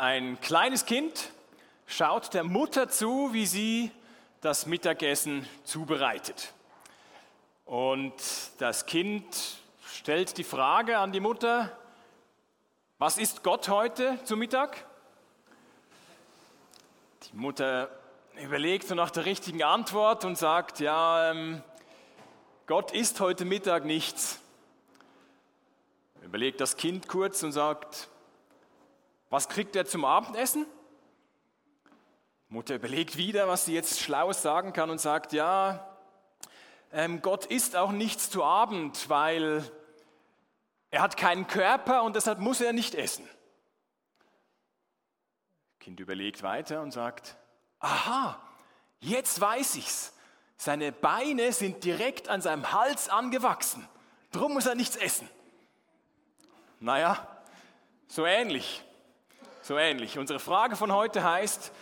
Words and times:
Ein 0.00 0.40
kleines 0.40 0.86
Kind 0.86 1.32
schaut 1.88 2.32
der 2.32 2.44
Mutter 2.44 2.88
zu, 2.88 3.32
wie 3.32 3.46
sie 3.46 3.90
das 4.40 4.64
Mittagessen 4.64 5.44
zubereitet. 5.64 6.52
Und 7.64 8.14
das 8.58 8.86
Kind 8.86 9.24
stellt 9.92 10.38
die 10.38 10.44
Frage 10.44 10.98
an 10.98 11.10
die 11.10 11.18
Mutter, 11.18 11.76
was 12.98 13.18
isst 13.18 13.42
Gott 13.42 13.68
heute 13.68 14.20
zu 14.22 14.36
Mittag? 14.36 14.86
Die 17.32 17.36
Mutter 17.36 17.90
überlegt 18.40 18.86
so 18.86 18.94
nach 18.94 19.10
der 19.10 19.24
richtigen 19.24 19.64
Antwort 19.64 20.24
und 20.24 20.38
sagt, 20.38 20.78
ja, 20.78 21.32
ähm, 21.32 21.60
Gott 22.68 22.92
isst 22.92 23.18
heute 23.18 23.44
Mittag 23.44 23.84
nichts. 23.84 24.38
Überlegt 26.22 26.60
das 26.60 26.76
Kind 26.76 27.08
kurz 27.08 27.42
und 27.42 27.50
sagt, 27.50 28.08
was 29.30 29.48
kriegt 29.48 29.76
er 29.76 29.86
zum 29.86 30.04
Abendessen? 30.04 30.66
Mutter 32.48 32.76
überlegt 32.76 33.16
wieder, 33.18 33.46
was 33.46 33.66
sie 33.66 33.74
jetzt 33.74 34.00
Schlaues 34.00 34.40
sagen 34.40 34.72
kann 34.72 34.88
und 34.88 35.00
sagt, 35.00 35.34
ja, 35.34 35.96
ähm, 36.92 37.20
Gott 37.20 37.44
isst 37.44 37.76
auch 37.76 37.92
nichts 37.92 38.30
zu 38.30 38.42
Abend, 38.42 39.10
weil 39.10 39.62
er 40.90 41.02
hat 41.02 41.18
keinen 41.18 41.46
Körper 41.46 42.02
und 42.02 42.16
deshalb 42.16 42.38
muss 42.38 42.62
er 42.62 42.72
nicht 42.72 42.94
essen. 42.94 43.28
Kind 45.78 46.00
überlegt 46.00 46.42
weiter 46.42 46.80
und 46.80 46.92
sagt, 46.92 47.36
aha, 47.80 48.40
jetzt 49.00 49.38
weiß 49.40 49.76
ich's. 49.76 50.14
Seine 50.56 50.90
Beine 50.90 51.52
sind 51.52 51.84
direkt 51.84 52.28
an 52.28 52.40
seinem 52.40 52.72
Hals 52.72 53.08
angewachsen. 53.10 53.86
Drum 54.32 54.54
muss 54.54 54.66
er 54.66 54.74
nichts 54.74 54.96
essen. 54.96 55.28
Naja, 56.80 57.26
so 58.08 58.24
ähnlich. 58.24 58.82
So 59.68 59.76
ähnlich. 59.76 60.16
Unsere 60.16 60.38
Frage 60.38 60.76
von 60.76 60.94
heute 60.94 61.22
heißt, 61.22 61.72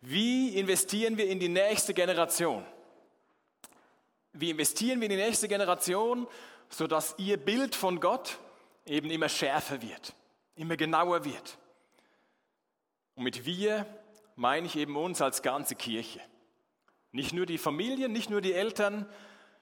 wie 0.00 0.56
investieren 0.56 1.16
wir 1.16 1.28
in 1.28 1.40
die 1.40 1.48
nächste 1.48 1.92
Generation? 1.92 2.64
Wie 4.32 4.50
investieren 4.50 5.00
wir 5.00 5.06
in 5.06 5.16
die 5.16 5.24
nächste 5.24 5.48
Generation, 5.48 6.28
sodass 6.68 7.16
ihr 7.18 7.36
Bild 7.36 7.74
von 7.74 7.98
Gott 7.98 8.38
eben 8.86 9.10
immer 9.10 9.28
schärfer 9.28 9.82
wird, 9.82 10.14
immer 10.54 10.76
genauer 10.76 11.24
wird? 11.24 11.58
Und 13.16 13.24
mit 13.24 13.44
wir 13.44 13.86
meine 14.36 14.68
ich 14.68 14.76
eben 14.76 14.96
uns 14.96 15.20
als 15.20 15.42
ganze 15.42 15.74
Kirche. 15.74 16.20
Nicht 17.10 17.32
nur 17.32 17.44
die 17.44 17.58
Familien, 17.58 18.12
nicht 18.12 18.30
nur 18.30 18.40
die 18.40 18.52
Eltern, 18.52 19.04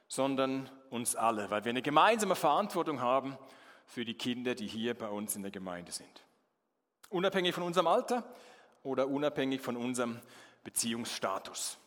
sondern 0.06 0.68
uns 0.90 1.16
alle, 1.16 1.48
weil 1.48 1.64
wir 1.64 1.70
eine 1.70 1.80
gemeinsame 1.80 2.36
Verantwortung 2.36 3.00
haben 3.00 3.38
für 3.86 4.04
die 4.04 4.12
Kinder, 4.18 4.54
die 4.54 4.66
hier 4.66 4.92
bei 4.92 5.08
uns 5.08 5.34
in 5.34 5.40
der 5.40 5.50
Gemeinde 5.50 5.92
sind. 5.92 6.27
Unabhängig 7.10 7.54
von 7.54 7.64
unserem 7.64 7.86
Alter 7.86 8.24
oder 8.82 9.08
unabhängig 9.08 9.60
von 9.60 9.76
unserem 9.76 10.20
Beziehungsstatus. 10.64 11.78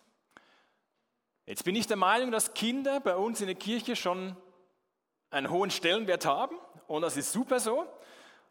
Jetzt 1.45 1.63
bin 1.63 1.75
ich 1.75 1.87
der 1.87 1.97
Meinung, 1.97 2.31
dass 2.31 2.53
Kinder 2.53 2.99
bei 2.99 3.15
uns 3.15 3.41
in 3.41 3.47
der 3.47 3.55
Kirche 3.55 3.95
schon 3.95 4.35
einen 5.29 5.49
hohen 5.49 5.71
Stellenwert 5.71 6.25
haben 6.25 6.55
und 6.87 7.01
das 7.01 7.17
ist 7.17 7.31
super 7.31 7.59
so. 7.59 7.85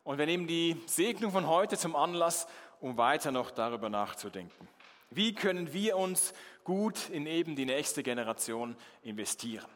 Und 0.02 0.18
wir 0.18 0.26
nehmen 0.26 0.46
die 0.46 0.80
Segnung 0.86 1.30
von 1.32 1.46
heute 1.46 1.76
zum 1.76 1.94
Anlass, 1.94 2.46
um 2.80 2.96
weiter 2.96 3.30
noch 3.30 3.50
darüber 3.50 3.88
nachzudenken. 3.88 4.68
Wie 5.10 5.34
können 5.34 5.72
wir 5.72 5.96
uns 5.96 6.32
gut 6.64 7.08
in 7.10 7.26
eben 7.26 7.56
die 7.56 7.66
nächste 7.66 8.02
Generation 8.02 8.76
investieren? 9.02 9.66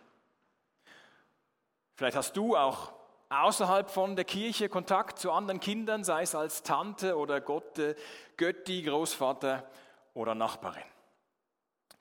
Vielleicht 1.97 2.17
hast 2.17 2.37
du 2.37 2.57
auch 2.57 2.93
außerhalb 3.29 3.91
von 3.91 4.17
der 4.17 4.25
Kirche 4.25 4.69
Kontakt 4.69 5.19
zu 5.19 5.33
anderen 5.33 5.61
Kindern, 5.61 6.05
sei 6.05 6.23
es 6.23 6.35
als 6.35 6.63
Tante 6.63 7.17
oder 7.17 7.41
Gotte, 7.41 7.97
Götti, 8.37 8.83
Großvater 8.83 9.69
oder 10.15 10.35
Nachbarin. 10.35 10.83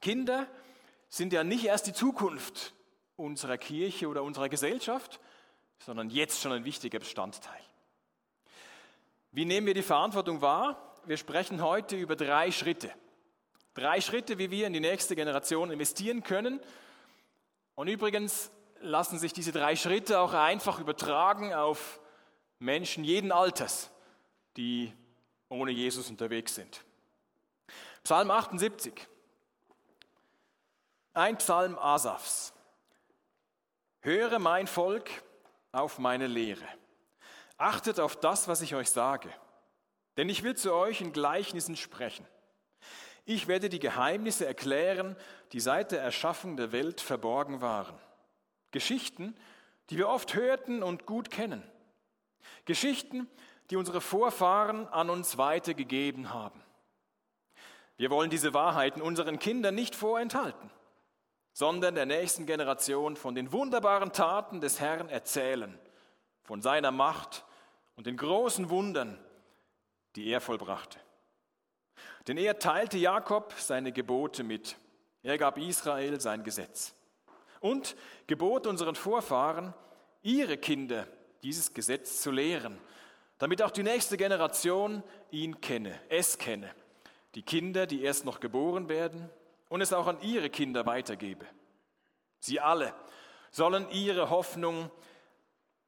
Kinder 0.02 0.48
sind 1.10 1.34
ja 1.34 1.44
nicht 1.44 1.66
erst 1.66 1.88
die 1.88 1.94
Zukunft 1.94 2.74
unserer 3.16 3.58
Kirche 3.58 4.08
oder 4.08 4.24
unserer 4.24 4.50
Gesellschaft, 4.50 5.20
sondern 5.80 6.10
jetzt 6.10 6.42
schon 6.42 6.52
ein 6.52 6.66
wichtiger 6.66 7.00
Bestandteil. 7.00 7.62
Wie 9.32 9.46
nehmen 9.46 9.68
wir 9.68 9.74
die 9.74 9.82
Verantwortung 9.82 10.42
wahr? 10.42 10.96
Wir 11.06 11.18
sprechen 11.18 11.62
heute 11.62 11.96
über 11.96 12.16
drei 12.16 12.52
Schritte. 12.52 12.92
Drei 13.74 14.00
Schritte, 14.00 14.38
wie 14.38 14.52
wir 14.52 14.68
in 14.68 14.74
die 14.74 14.80
nächste 14.80 15.16
Generation 15.16 15.72
investieren 15.72 16.24
können. 16.24 16.60
Und 17.76 17.88
übrigens 17.88 18.52
lassen 18.84 19.18
sich 19.18 19.34
diese 19.34 19.52
drei 19.52 19.76
Schritte 19.76 20.20
auch 20.20 20.34
einfach 20.34 20.80
übertragen 20.80 21.54
auf 21.54 22.00
Menschen 22.60 23.04
jeden 23.04 23.32
Alters, 23.32 23.90
die 24.58 24.94
ohne 25.50 25.72
Jesus 25.72 26.10
unterwegs 26.10 26.56
sind. 26.56 26.84
Psalm 28.04 28.30
78. 28.30 28.94
Ein 31.14 31.38
Psalm 31.38 31.78
Asafs. 31.78 32.54
Höre 34.02 34.40
mein 34.40 34.68
Volk 34.68 35.10
auf 35.72 35.98
meine 36.00 36.28
Lehre. 36.28 36.68
Achtet 37.58 38.00
auf 38.00 38.18
das, 38.18 38.48
was 38.48 38.62
ich 38.62 38.76
euch 38.76 38.90
sage. 38.90 39.30
Denn 40.18 40.28
ich 40.28 40.44
will 40.44 40.56
zu 40.56 40.74
euch 40.74 41.02
in 41.02 41.14
Gleichnissen 41.14 41.78
sprechen. 41.78 42.28
Ich 43.26 43.48
werde 43.48 43.70
die 43.70 43.80
Geheimnisse 43.80 44.46
erklären, 44.46 45.16
die 45.54 45.62
seit 45.62 45.92
der 45.94 46.02
Erschaffung 46.02 46.58
der 46.58 46.74
Welt 46.74 47.00
verborgen 47.00 47.62
waren 47.62 47.98
Geschichten, 48.74 49.34
die 49.90 49.98
wir 49.98 50.10
oft 50.10 50.34
hörten 50.34 50.84
und 50.84 51.06
gut 51.06 51.32
kennen. 51.32 51.64
Geschichten, 52.66 53.30
die 53.70 53.78
unsere 53.78 54.02
Vorfahren 54.02 54.88
an 54.90 55.10
uns 55.10 55.38
weitergegeben 55.38 56.34
haben. 56.34 56.62
Wir 57.96 58.10
wollen 58.10 58.30
diese 58.30 58.54
Wahrheiten 58.54 59.02
unseren 59.02 59.40
Kindern 59.40 59.76
nicht 59.76 59.96
vorenthalten, 59.96 60.70
sondern 61.54 61.96
der 61.96 62.06
nächsten 62.06 62.46
Generation 62.46 63.16
von 63.16 63.36
den 63.36 63.52
wunderbaren 63.52 64.12
Taten 64.12 64.60
des 64.60 64.80
Herrn 64.80 65.08
erzählen, 65.08 65.78
von 66.44 66.62
seiner 66.62 66.92
Macht 66.92 67.46
und 67.96 68.08
den 68.08 68.18
großen 68.18 68.70
Wundern, 68.70 69.18
die 70.16 70.28
er 70.28 70.42
vollbrachte. 70.42 71.00
Denn 72.28 72.38
er 72.38 72.58
teilte 72.60 72.98
Jakob 72.98 73.54
seine 73.58 73.92
Gebote 73.92 74.44
mit, 74.44 74.78
er 75.22 75.38
gab 75.38 75.58
Israel 75.58 76.20
sein 76.20 76.44
Gesetz 76.44 76.96
und 77.64 77.96
gebot 78.28 78.68
unseren 78.68 78.94
Vorfahren, 78.94 79.74
ihre 80.22 80.58
Kinder 80.58 81.08
dieses 81.44 81.74
Gesetz 81.74 82.22
zu 82.22 82.30
lehren, 82.30 82.78
damit 83.38 83.62
auch 83.62 83.72
die 83.72 83.84
nächste 83.84 84.18
Generation 84.18 85.02
ihn 85.32 85.62
kenne, 85.62 85.98
es 86.10 86.38
kenne, 86.38 86.70
die 87.36 87.42
Kinder, 87.42 87.88
die 87.88 88.04
erst 88.04 88.26
noch 88.26 88.42
geboren 88.42 88.90
werden 88.90 89.30
und 89.70 89.80
es 89.80 89.94
auch 89.94 90.08
an 90.08 90.22
ihre 90.22 90.50
Kinder 90.50 90.86
weitergebe. 90.86 91.46
Sie 92.40 92.60
alle 92.60 92.94
sollen 93.50 93.90
ihre 93.92 94.30
Hoffnung 94.30 94.92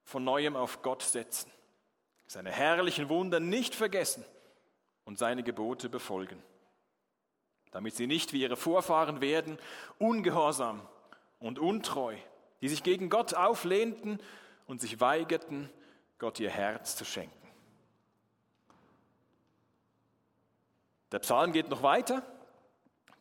von 0.05 0.23
neuem 0.23 0.55
auf 0.55 0.81
Gott 0.81 1.03
setzen, 1.03 1.51
seine 2.25 2.51
herrlichen 2.51 3.09
Wunder 3.09 3.41
nicht 3.41 3.75
vergessen 3.75 4.23
und 5.03 5.17
seine 5.17 5.43
Gebote 5.43 5.89
befolgen, 5.89 6.41
damit 7.71 7.95
sie 7.95 8.07
nicht 8.07 8.31
wie 8.31 8.43
ihre 8.43 8.55
Vorfahren 8.55 9.19
werden, 9.19 9.59
ungehorsam 9.99 10.87
und 11.39 11.59
untreu, 11.59 12.15
die 12.61 12.69
sich 12.69 12.83
gegen 12.83 13.09
Gott 13.09 13.33
auflehnten 13.33 14.19
und 14.65 14.81
sich 14.81 14.99
weigerten, 14.99 15.69
Gott 16.17 16.39
ihr 16.39 16.49
Herz 16.49 16.95
zu 16.95 17.05
schenken. 17.05 17.33
Der 21.11 21.19
Psalm 21.19 21.51
geht 21.51 21.69
noch 21.69 21.83
weiter. 21.83 22.23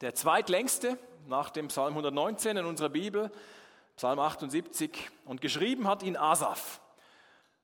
Der 0.00 0.14
zweitlängste 0.14 0.98
nach 1.26 1.50
dem 1.50 1.68
Psalm 1.68 1.90
119 1.90 2.56
in 2.56 2.66
unserer 2.66 2.88
Bibel, 2.88 3.30
Psalm 3.96 4.18
78, 4.18 5.10
und 5.24 5.40
geschrieben 5.40 5.86
hat 5.86 6.02
ihn 6.02 6.16
Asaf. 6.16 6.80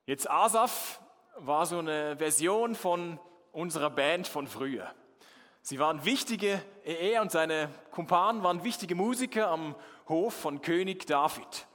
Jetzt 0.07 0.31
Asaf 0.31 1.01
war 1.37 1.67
so 1.67 1.79
eine 1.79 2.17
Version 2.17 2.75
von 2.75 3.19
unserer 3.53 3.91
Band 3.91 4.29
von 4.29 4.47
früher. 4.47 4.93
Sie 5.63 5.79
waren 5.79 6.05
wichtige, 6.05 6.63
er 6.85 7.21
und 7.23 7.31
seine 7.31 7.69
Kumpanen 7.91 8.43
waren 8.43 8.65
wichtige 8.65 8.95
Musiker 8.95 9.49
am 9.49 9.75
Hof 10.11 10.35
von 10.35 10.61
König 10.61 11.07
David. 11.07 11.67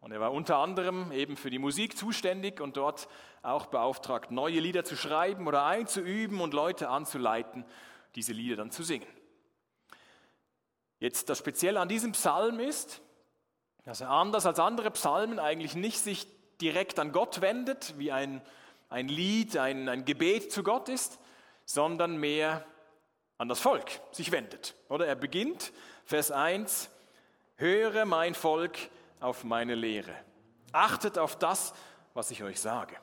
Und 0.00 0.12
er 0.12 0.20
war 0.20 0.32
unter 0.32 0.56
anderem 0.56 1.12
eben 1.12 1.36
für 1.36 1.50
die 1.50 1.58
Musik 1.58 1.96
zuständig 1.96 2.60
und 2.60 2.78
dort 2.78 3.08
auch 3.42 3.66
beauftragt, 3.66 4.30
neue 4.30 4.60
Lieder 4.60 4.84
zu 4.84 4.96
schreiben 4.96 5.46
oder 5.46 5.66
einzuüben 5.66 6.40
und 6.40 6.54
Leute 6.54 6.88
anzuleiten, 6.88 7.66
diese 8.14 8.32
Lieder 8.32 8.56
dann 8.56 8.70
zu 8.70 8.82
singen. 8.82 9.06
Jetzt 10.98 11.28
das 11.28 11.38
Spezielle 11.38 11.80
an 11.80 11.88
diesem 11.88 12.12
Psalm 12.12 12.60
ist, 12.60 13.02
dass 13.84 14.00
er 14.00 14.10
anders 14.10 14.46
als 14.46 14.58
andere 14.58 14.90
Psalmen 14.90 15.38
eigentlich 15.38 15.74
nicht 15.74 15.98
sich 15.98 16.26
direkt 16.60 16.98
an 16.98 17.12
Gott 17.12 17.40
wendet, 17.40 17.98
wie 17.98 18.12
ein, 18.12 18.40
ein 18.88 19.08
Lied, 19.08 19.56
ein, 19.56 19.88
ein 19.88 20.04
Gebet 20.04 20.52
zu 20.52 20.62
Gott 20.62 20.88
ist, 20.88 21.18
sondern 21.66 22.16
mehr 22.16 22.64
an 23.36 23.48
das 23.48 23.60
Volk 23.60 24.00
sich 24.12 24.32
wendet. 24.32 24.74
Oder 24.88 25.06
er 25.06 25.16
beginnt, 25.16 25.72
Vers 26.04 26.30
1, 26.30 26.90
höre 27.56 28.04
mein 28.04 28.34
Volk 28.34 28.78
auf 29.20 29.44
meine 29.44 29.74
Lehre. 29.74 30.14
Achtet 30.72 31.18
auf 31.18 31.36
das, 31.38 31.72
was 32.14 32.30
ich 32.30 32.42
euch 32.42 32.60
sage. 32.60 32.96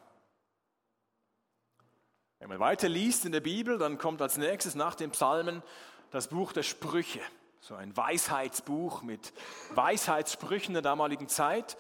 Wenn 2.40 2.50
man 2.50 2.60
weiter 2.60 2.90
liest 2.90 3.26
in 3.26 3.32
der 3.32 3.40
Bibel, 3.40 3.78
dann 3.78 3.98
kommt 3.98 4.22
als 4.22 4.38
nächstes 4.38 4.76
nach 4.76 4.96
den 4.96 5.12
Psalmen 5.12 5.62
das 6.10 6.28
Buch 6.28 6.54
der 6.54 6.64
Sprüche, 6.64 7.22
so 7.60 7.76
ein 7.76 7.96
Weisheitsbuch 7.96 9.04
mit 9.04 9.32
Weisheitssprüchen 9.76 10.74
der 10.74 10.82
damaligen 10.82 11.28
Zeit. 11.28 11.78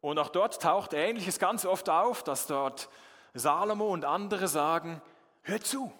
Und 0.00 0.18
auch 0.18 0.30
dort 0.30 0.60
taucht 0.62 0.94
Ähnliches 0.94 1.38
ganz 1.38 1.64
oft 1.64 1.88
auf, 1.88 2.24
dass 2.24 2.46
dort 2.46 2.88
Salomo 3.34 3.88
und 3.88 4.04
andere 4.04 4.48
sagen, 4.48 5.00
hört 5.42 5.64
zu, 5.64 5.92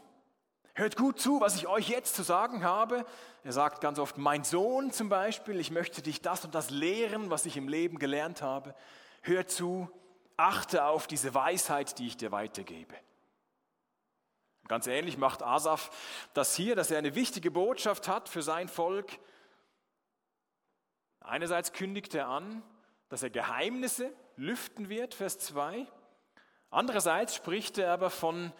hört 0.75 0.97
gut 0.97 1.21
zu, 1.21 1.41
was 1.41 1.57
ich 1.57 1.67
euch 1.67 1.89
jetzt 1.89 2.15
zu 2.15 2.23
sagen 2.23 2.65
habe. 2.65 3.05
Er 3.45 3.53
sagt 3.53 3.81
ganz 3.81 3.99
oft, 3.99 4.19
mein 4.19 4.45
Sohn 4.45 4.93
zum 4.93 5.09
Beispiel, 5.09 5.61
ich 5.61 5.71
möchte 5.71 6.03
dich 6.03 6.21
das 6.23 6.45
und 6.45 6.55
das 6.55 6.71
lehren, 6.71 7.31
was 7.31 7.47
ich 7.47 7.57
im 7.57 7.69
Leben 7.69 7.99
gelernt 7.99 8.43
habe. 8.43 8.75
Hör 9.23 9.47
zu, 9.47 9.91
achte 10.37 10.85
auf 10.85 11.07
diese 11.07 11.35
Weisheit, 11.35 11.99
die 11.99 12.07
ich 12.07 12.17
dir 12.17 12.33
weitergebe. 12.33 12.95
Ganz 14.69 14.87
ähnlich 14.87 15.19
macht 15.19 15.43
Asaf 15.43 15.91
das 16.35 16.55
hier, 16.55 16.77
dass 16.77 16.91
er 16.91 16.99
eine 16.99 17.15
wichtige 17.15 17.51
Botschaft 17.51 18.09
hat 18.09 18.29
für 18.29 18.43
sein 18.43 18.69
Volk. 18.69 19.19
Einerseits 21.21 21.73
kündigt 21.73 22.15
er 22.15 22.29
an, 22.29 22.63
dass 23.09 23.23
er 23.23 23.31
Geheimnisse 23.31 24.13
lüften 24.37 24.89
wird, 24.89 25.15
Vers 25.15 25.39
2. 25.41 25.87
Andererseits 26.71 27.35
spricht 27.35 27.77
er 27.77 27.93
aber 27.93 28.09
von 28.09 28.53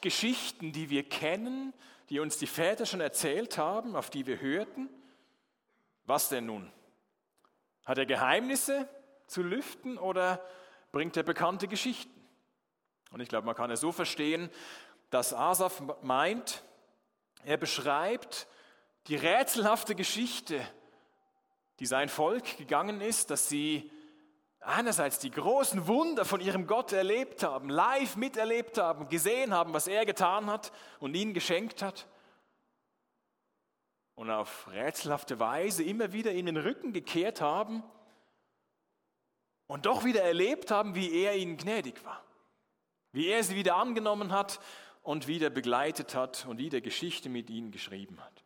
Geschichten, 0.00 0.72
die 0.72 0.90
wir 0.90 1.08
kennen, 1.08 1.72
die 2.08 2.20
uns 2.20 2.38
die 2.38 2.46
Väter 2.46 2.86
schon 2.86 3.00
erzählt 3.00 3.58
haben, 3.58 3.96
auf 3.96 4.10
die 4.10 4.26
wir 4.26 4.40
hörten. 4.40 4.88
Was 6.06 6.28
denn 6.28 6.46
nun? 6.46 6.70
Hat 7.84 7.98
er 7.98 8.06
Geheimnisse 8.06 8.88
zu 9.26 9.42
lüften 9.42 9.98
oder 9.98 10.44
bringt 10.92 11.16
er 11.16 11.22
bekannte 11.22 11.68
Geschichten? 11.68 12.20
Und 13.12 13.20
ich 13.20 13.28
glaube, 13.28 13.46
man 13.46 13.54
kann 13.54 13.70
es 13.70 13.80
so 13.80 13.92
verstehen, 13.92 14.50
dass 15.10 15.34
Asaf 15.34 15.82
meint, 16.02 16.62
er 17.44 17.56
beschreibt 17.56 18.46
die 19.06 19.16
rätselhafte 19.16 19.94
Geschichte, 19.94 20.60
die 21.78 21.86
sein 21.86 22.08
Volk 22.08 22.58
gegangen 22.58 23.00
ist, 23.00 23.30
dass 23.30 23.48
sie 23.48 23.90
einerseits 24.60 25.18
die 25.18 25.30
großen 25.30 25.86
Wunder 25.86 26.24
von 26.24 26.40
ihrem 26.40 26.66
Gott 26.66 26.92
erlebt 26.92 27.42
haben, 27.42 27.70
live 27.70 28.16
miterlebt 28.16 28.78
haben, 28.78 29.08
gesehen 29.08 29.54
haben, 29.54 29.72
was 29.72 29.86
er 29.86 30.04
getan 30.04 30.46
hat 30.46 30.72
und 30.98 31.14
ihnen 31.14 31.34
geschenkt 31.34 31.82
hat. 31.82 32.06
Und 34.14 34.30
auf 34.30 34.68
rätselhafte 34.70 35.40
Weise 35.40 35.82
immer 35.82 36.12
wieder 36.12 36.32
in 36.32 36.46
den 36.46 36.58
Rücken 36.58 36.92
gekehrt 36.92 37.40
haben 37.40 37.82
und 39.66 39.86
doch 39.86 40.04
wieder 40.04 40.22
erlebt 40.22 40.70
haben, 40.70 40.94
wie 40.94 41.22
er 41.22 41.36
ihnen 41.36 41.56
gnädig 41.56 42.04
war, 42.04 42.22
wie 43.12 43.28
er 43.28 43.42
sie 43.42 43.56
wieder 43.56 43.76
angenommen 43.76 44.30
hat 44.30 44.60
und 45.02 45.26
wieder 45.26 45.48
begleitet 45.48 46.14
hat 46.14 46.44
und 46.46 46.58
wieder 46.58 46.82
Geschichte 46.82 47.30
mit 47.30 47.48
ihnen 47.48 47.70
geschrieben 47.70 48.20
hat. 48.20 48.44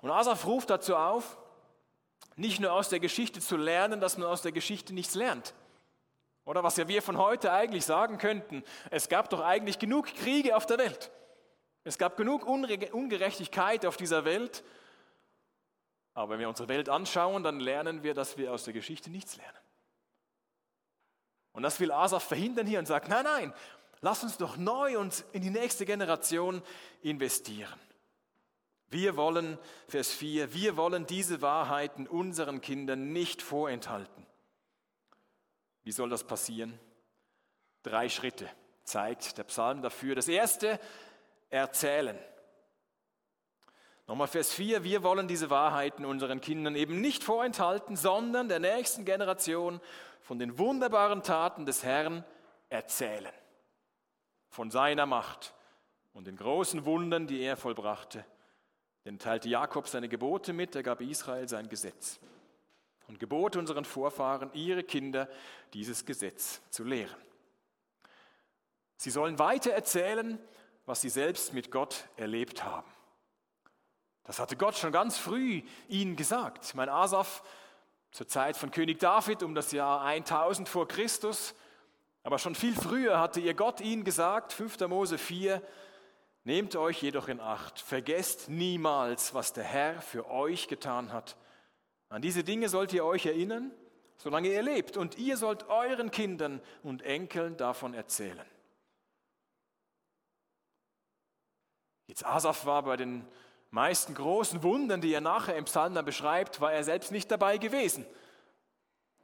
Und 0.00 0.10
Asaf 0.10 0.44
ruft 0.44 0.70
dazu 0.70 0.96
auf, 0.96 1.38
nicht 2.36 2.60
nur 2.60 2.72
aus 2.72 2.88
der 2.88 3.00
Geschichte 3.00 3.40
zu 3.40 3.56
lernen, 3.56 4.00
dass 4.00 4.18
man 4.18 4.28
aus 4.28 4.42
der 4.42 4.52
Geschichte 4.52 4.94
nichts 4.94 5.14
lernt. 5.14 5.54
Oder 6.44 6.64
was 6.64 6.76
ja 6.76 6.88
wir 6.88 7.02
von 7.02 7.18
heute 7.18 7.52
eigentlich 7.52 7.84
sagen 7.84 8.18
könnten, 8.18 8.64
es 8.90 9.08
gab 9.08 9.30
doch 9.30 9.40
eigentlich 9.40 9.78
genug 9.78 10.06
Kriege 10.06 10.56
auf 10.56 10.66
der 10.66 10.78
Welt. 10.78 11.10
Es 11.84 11.98
gab 11.98 12.16
genug 12.16 12.46
Ungerechtigkeit 12.46 13.86
auf 13.86 13.96
dieser 13.96 14.24
Welt. 14.24 14.64
Aber 16.14 16.32
wenn 16.32 16.40
wir 16.40 16.48
unsere 16.48 16.68
Welt 16.68 16.88
anschauen, 16.88 17.42
dann 17.42 17.60
lernen 17.60 18.02
wir, 18.02 18.14
dass 18.14 18.36
wir 18.36 18.52
aus 18.52 18.64
der 18.64 18.72
Geschichte 18.72 19.10
nichts 19.10 19.36
lernen. 19.36 19.58
Und 21.52 21.62
das 21.62 21.80
will 21.80 21.92
Asaf 21.92 22.24
verhindern 22.24 22.66
hier 22.66 22.78
und 22.78 22.86
sagt, 22.86 23.08
nein, 23.08 23.24
nein, 23.24 23.54
Lass 24.02 24.24
uns 24.24 24.36
doch 24.36 24.56
neu 24.56 24.98
uns 24.98 25.24
in 25.32 25.42
die 25.42 25.50
nächste 25.50 25.86
Generation 25.86 26.60
investieren. 27.02 27.78
Wir 28.92 29.16
wollen, 29.16 29.58
Vers 29.88 30.12
4, 30.12 30.54
wir 30.54 30.76
wollen 30.76 31.06
diese 31.06 31.42
Wahrheiten 31.42 32.06
unseren 32.06 32.60
Kindern 32.60 33.12
nicht 33.12 33.42
vorenthalten. 33.42 34.26
Wie 35.82 35.92
soll 35.92 36.10
das 36.10 36.24
passieren? 36.24 36.78
Drei 37.82 38.08
Schritte 38.08 38.48
zeigt 38.84 39.38
der 39.38 39.44
Psalm 39.44 39.82
dafür. 39.82 40.14
Das 40.14 40.28
erste, 40.28 40.78
erzählen. 41.50 42.18
Nochmal 44.06 44.28
Vers 44.28 44.52
4, 44.52 44.84
wir 44.84 45.02
wollen 45.02 45.26
diese 45.26 45.50
Wahrheiten 45.50 46.04
unseren 46.04 46.40
Kindern 46.40 46.76
eben 46.76 47.00
nicht 47.00 47.24
vorenthalten, 47.24 47.96
sondern 47.96 48.48
der 48.48 48.60
nächsten 48.60 49.04
Generation 49.04 49.80
von 50.20 50.38
den 50.38 50.58
wunderbaren 50.58 51.22
Taten 51.22 51.66
des 51.66 51.82
Herrn 51.82 52.24
erzählen 52.68 53.32
von 54.52 54.70
seiner 54.70 55.06
Macht 55.06 55.54
und 56.12 56.26
den 56.26 56.36
großen 56.36 56.84
Wundern, 56.84 57.26
die 57.26 57.40
er 57.40 57.56
vollbrachte. 57.56 58.24
Denn 59.04 59.18
teilte 59.18 59.48
Jakob 59.48 59.88
seine 59.88 60.08
Gebote 60.08 60.52
mit, 60.52 60.74
er 60.74 60.82
gab 60.82 61.00
Israel 61.00 61.48
sein 61.48 61.68
Gesetz 61.68 62.20
und 63.08 63.18
gebot 63.18 63.56
unseren 63.56 63.84
Vorfahren, 63.84 64.50
ihre 64.54 64.84
Kinder 64.84 65.28
dieses 65.74 66.04
Gesetz 66.04 66.60
zu 66.70 66.84
lehren. 66.84 67.20
Sie 68.96 69.10
sollen 69.10 69.38
weiter 69.38 69.72
erzählen, 69.72 70.38
was 70.86 71.00
sie 71.00 71.08
selbst 71.08 71.52
mit 71.52 71.70
Gott 71.70 72.04
erlebt 72.16 72.64
haben. 72.64 72.90
Das 74.24 74.38
hatte 74.38 74.56
Gott 74.56 74.76
schon 74.76 74.92
ganz 74.92 75.18
früh 75.18 75.62
ihnen 75.88 76.14
gesagt. 76.14 76.74
Mein 76.76 76.88
Asaf 76.88 77.42
zur 78.12 78.28
Zeit 78.28 78.56
von 78.56 78.70
König 78.70 79.00
David 79.00 79.42
um 79.42 79.56
das 79.56 79.72
Jahr 79.72 80.02
1000 80.02 80.68
vor 80.68 80.86
Christus 80.86 81.54
aber 82.22 82.38
schon 82.38 82.54
viel 82.54 82.74
früher 82.74 83.18
hatte 83.18 83.40
ihr 83.40 83.54
Gott 83.54 83.80
ihnen 83.80 84.04
gesagt, 84.04 84.52
5. 84.52 84.80
Mose 84.88 85.18
4, 85.18 85.60
Nehmt 86.44 86.74
euch 86.74 87.00
jedoch 87.00 87.28
in 87.28 87.40
Acht, 87.40 87.78
vergesst 87.78 88.48
niemals, 88.48 89.32
was 89.32 89.52
der 89.52 89.64
Herr 89.64 90.00
für 90.00 90.28
euch 90.28 90.66
getan 90.66 91.12
hat. 91.12 91.36
An 92.08 92.20
diese 92.20 92.42
Dinge 92.42 92.68
sollt 92.68 92.92
ihr 92.92 93.04
euch 93.04 93.26
erinnern, 93.26 93.70
solange 94.16 94.48
ihr 94.48 94.62
lebt, 94.62 94.96
und 94.96 95.18
ihr 95.18 95.36
sollt 95.36 95.68
euren 95.68 96.10
Kindern 96.10 96.60
und 96.82 97.02
Enkeln 97.02 97.56
davon 97.56 97.94
erzählen. 97.94 98.44
Jetzt 102.08 102.26
Asaf 102.26 102.66
war 102.66 102.82
bei 102.82 102.96
den 102.96 103.26
meisten 103.70 104.14
großen 104.14 104.62
Wundern, 104.64 105.00
die 105.00 105.14
er 105.14 105.20
nachher 105.20 105.56
im 105.56 105.64
Psalm 105.64 105.94
dann 105.94 106.04
beschreibt, 106.04 106.60
war 106.60 106.72
er 106.72 106.84
selbst 106.84 107.12
nicht 107.12 107.30
dabei 107.30 107.56
gewesen. 107.56 108.04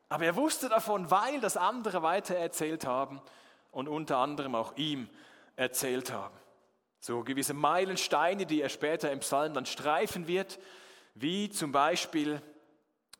Aber 0.08 0.24
er 0.24 0.36
wusste 0.36 0.68
davon, 0.68 1.10
weil 1.10 1.40
das 1.40 1.56
andere 1.56 2.02
weiter 2.02 2.36
erzählt 2.36 2.86
haben 2.86 3.20
und 3.72 3.88
unter 3.88 4.18
anderem 4.18 4.54
auch 4.54 4.76
ihm 4.76 5.10
erzählt 5.56 6.12
haben. 6.12 6.34
So 7.00 7.22
gewisse 7.22 7.54
Meilensteine, 7.54 8.46
die 8.46 8.60
er 8.60 8.68
später 8.68 9.12
im 9.12 9.20
Psalm 9.20 9.54
dann 9.54 9.66
streifen 9.66 10.26
wird, 10.26 10.58
wie 11.14 11.50
zum 11.50 11.72
Beispiel 11.72 12.42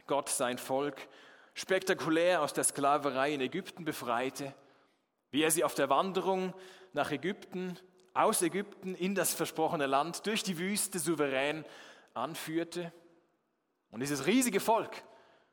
Gott 0.07 0.29
sein 0.29 0.59
Volk 0.59 1.09
spektakulär 1.55 2.43
aus 2.43 2.53
der 2.53 2.65
Sklaverei 2.65 3.35
in 3.35 3.41
Ägypten 3.41 3.85
befreite, 3.85 4.55
wie 5.31 5.43
er 5.43 5.51
sie 5.51 5.65
auf 5.65 5.75
der 5.75 5.91
Wanderung 5.91 6.55
nach 6.93 7.11
Ägypten, 7.11 7.79
aus 8.15 8.43
Ägypten 8.43 8.95
in 8.95 9.15
das 9.15 9.35
versprochene 9.35 9.87
Land 9.87 10.27
durch 10.27 10.43
die 10.43 10.59
Wüste 10.59 10.99
souverän 10.99 11.65
anführte. 12.15 12.93
Und 13.91 14.01
dieses 14.01 14.27
riesige 14.27 14.61
Volk 14.61 15.05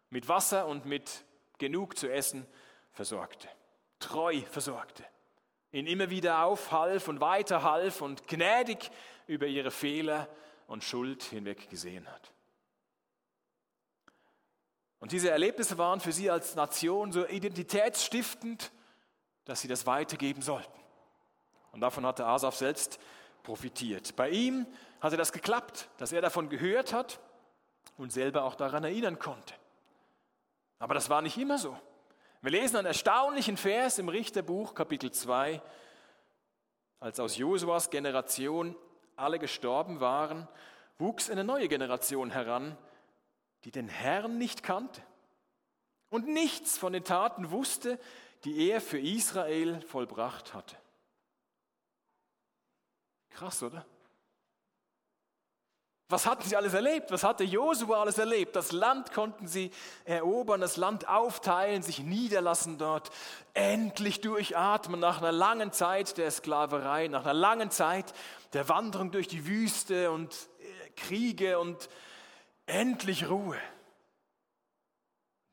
mit 0.10 0.28
Wasser 0.28 0.68
und 0.68 0.86
mit 0.86 1.26
genug 1.58 1.98
zu 1.98 2.12
essen 2.12 2.46
versorgte, 2.92 3.48
treu 4.00 4.42
versorgte, 4.50 5.04
ihnen 5.76 5.88
immer 5.88 6.10
wieder 6.10 6.46
aufhalf 6.46 7.08
und 7.10 7.20
weiterhalf 7.20 8.02
und 8.02 8.28
gnädig 8.28 8.90
über 9.28 9.46
ihre 9.46 9.72
Fehler 9.72 10.30
und 10.68 10.84
Schuld 10.84 11.24
hinweg 11.24 11.70
gesehen 11.70 12.10
hat. 12.10 12.32
Und 15.00 15.12
diese 15.12 15.30
Erlebnisse 15.30 15.78
waren 15.78 16.00
für 16.00 16.14
sie 16.14 16.32
als 16.32 16.56
Nation 16.56 17.12
so 17.12 17.28
identitätsstiftend, 17.28 18.72
dass 19.44 19.62
sie 19.62 19.68
das 19.68 19.86
weitergeben 19.86 20.42
sollten. 20.42 20.80
Und 21.74 21.82
davon 21.82 22.06
hatte 22.06 22.26
Asaf 22.26 22.56
selbst 22.56 22.98
profitiert. 23.44 24.16
Bei 24.16 24.30
ihm 24.30 24.66
hatte 25.02 25.18
das 25.18 25.34
geklappt, 25.34 25.90
dass 25.98 26.14
er 26.14 26.22
davon 26.22 26.48
gehört 26.48 26.94
hat 26.94 27.20
und 27.98 28.14
selber 28.14 28.46
auch 28.46 28.56
daran 28.56 28.86
erinnern 28.86 29.20
konnte. 29.20 29.54
Aber 30.80 30.94
das 30.94 31.10
war 31.10 31.22
nicht 31.22 31.38
immer 31.38 31.58
so. 31.58 31.78
Wir 32.42 32.52
lesen 32.52 32.78
einen 32.78 32.88
erstaunlichen 32.88 33.58
Vers 33.58 33.98
im 33.98 34.10
Richterbuch, 34.10 34.76
Kapitel 34.76 35.12
2. 35.12 35.62
Als 37.00 37.20
aus 37.20 37.38
Josuas 37.38 37.90
Generation 37.90 38.76
alle 39.16 39.40
gestorben 39.40 40.00
waren, 40.00 40.48
wuchs 40.98 41.30
eine 41.30 41.44
neue 41.44 41.68
Generation 41.68 42.32
heran, 42.32 42.78
die 43.64 43.72
den 43.72 43.88
Herrn 43.88 44.38
nicht 44.38 44.64
kannte 44.64 45.02
und 46.10 46.28
nichts 46.28 46.78
von 46.78 46.94
den 46.94 47.04
Taten 47.04 47.52
wusste, 47.52 48.00
die 48.44 48.70
er 48.70 48.80
für 48.80 49.00
Israel 49.00 49.82
vollbracht 49.82 50.54
hatte. 50.54 50.78
Krass, 53.30 53.64
oder? 53.64 53.86
Was 56.08 56.28
hatten 56.28 56.48
sie 56.48 56.56
alles 56.56 56.76
erlebt? 56.76 57.10
Was 57.10 57.24
hatte 57.24 57.44
Josua 57.44 58.02
alles 58.02 58.20
erlebt? 58.20 58.56
Das 58.56 58.72
Land 58.72 59.12
konnten 59.12 59.48
sie 59.48 59.72
erobern, 60.04 60.62
das 60.62 60.78
Land 60.78 61.08
aufteilen, 61.08 61.82
sich 61.82 62.00
niederlassen 62.00 62.78
dort, 62.78 63.10
endlich 63.56 64.22
durchatmen 64.22 65.00
nach 65.00 65.18
einer 65.18 65.32
langen 65.32 65.72
Zeit 65.72 66.18
der 66.18 66.30
Sklaverei, 66.30 67.08
nach 67.08 67.24
einer 67.24 67.34
langen 67.34 67.72
Zeit 67.72 68.14
der 68.54 68.70
Wanderung 68.70 69.10
durch 69.10 69.28
die 69.28 69.48
Wüste 69.48 70.12
und 70.12 70.32
äh, 70.60 70.90
Kriege 70.92 71.58
und 71.58 71.90
endlich 72.68 73.28
Ruhe. 73.28 73.58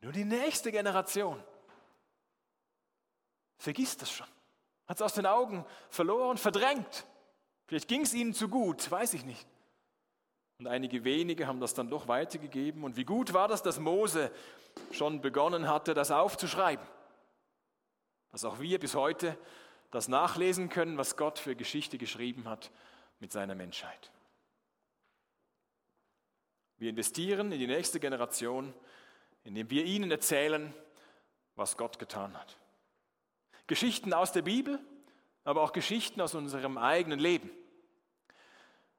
Nur 0.01 0.11
die 0.11 0.25
nächste 0.25 0.71
Generation 0.71 1.41
vergisst 3.57 4.03
das 4.03 4.11
schon, 4.11 4.27
hat 4.85 4.97
es 4.97 5.01
aus 5.01 5.13
den 5.13 5.25
Augen 5.25 5.65
verloren, 5.89 6.37
verdrängt. 6.37 7.07
Vielleicht 7.65 7.87
ging 7.87 8.01
es 8.01 8.13
ihnen 8.13 8.35
zu 8.35 8.49
gut, 8.49 8.91
weiß 8.91 9.15
ich 9.15 9.25
nicht. 9.25 9.47
Und 10.59 10.67
einige 10.67 11.03
wenige 11.03 11.47
haben 11.47 11.59
das 11.59 11.73
dann 11.73 11.89
doch 11.89 12.07
weitergegeben. 12.07 12.83
Und 12.83 12.95
wie 12.95 13.05
gut 13.05 13.33
war 13.33 13.47
das, 13.47 13.63
dass 13.63 13.79
Mose 13.79 14.31
schon 14.91 15.21
begonnen 15.21 15.67
hatte, 15.67 15.93
das 15.93 16.11
aufzuschreiben. 16.11 16.85
Dass 18.31 18.45
auch 18.45 18.59
wir 18.59 18.79
bis 18.79 18.95
heute 18.95 19.37
das 19.91 20.07
nachlesen 20.07 20.69
können, 20.69 20.97
was 20.97 21.17
Gott 21.17 21.39
für 21.39 21.55
Geschichte 21.55 21.97
geschrieben 21.97 22.47
hat 22.47 22.71
mit 23.19 23.31
seiner 23.31 23.55
Menschheit. 23.55 24.11
Wir 26.77 26.89
investieren 26.89 27.51
in 27.51 27.59
die 27.59 27.67
nächste 27.67 27.99
Generation, 27.99 28.73
indem 29.43 29.69
wir 29.69 29.85
ihnen 29.85 30.09
erzählen, 30.11 30.73
was 31.55 31.77
Gott 31.77 31.99
getan 31.99 32.37
hat. 32.37 32.57
Geschichten 33.67 34.13
aus 34.13 34.31
der 34.31 34.41
Bibel, 34.41 34.79
aber 35.43 35.61
auch 35.61 35.71
Geschichten 35.71 36.21
aus 36.21 36.35
unserem 36.35 36.77
eigenen 36.77 37.19
Leben. 37.19 37.49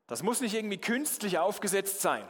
Das 0.06 0.22
muss 0.22 0.40
nicht 0.40 0.54
irgendwie 0.54 0.78
künstlich 0.78 1.38
aufgesetzt 1.38 2.00
sein. 2.00 2.28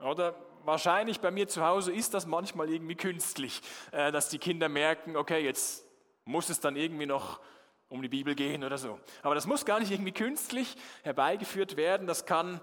Oder 0.00 0.34
wahrscheinlich 0.64 1.20
bei 1.20 1.30
mir 1.30 1.48
zu 1.48 1.64
Hause 1.64 1.92
ist 1.92 2.14
das 2.14 2.26
manchmal 2.26 2.70
irgendwie 2.70 2.94
künstlich, 2.94 3.62
äh, 3.90 4.12
dass 4.12 4.28
die 4.28 4.38
Kinder 4.38 4.68
merken, 4.68 5.16
okay, 5.16 5.42
jetzt 5.44 5.84
muss 6.24 6.50
es 6.50 6.60
dann 6.60 6.76
irgendwie 6.76 7.06
noch 7.06 7.40
um 7.88 8.02
die 8.02 8.08
Bibel 8.08 8.34
gehen 8.34 8.64
oder 8.64 8.76
so. 8.76 9.00
Aber 9.22 9.34
das 9.34 9.46
muss 9.46 9.64
gar 9.64 9.80
nicht 9.80 9.90
irgendwie 9.90 10.12
künstlich 10.12 10.76
herbeigeführt 11.02 11.76
werden. 11.76 12.06
Das 12.06 12.26
kann 12.26 12.60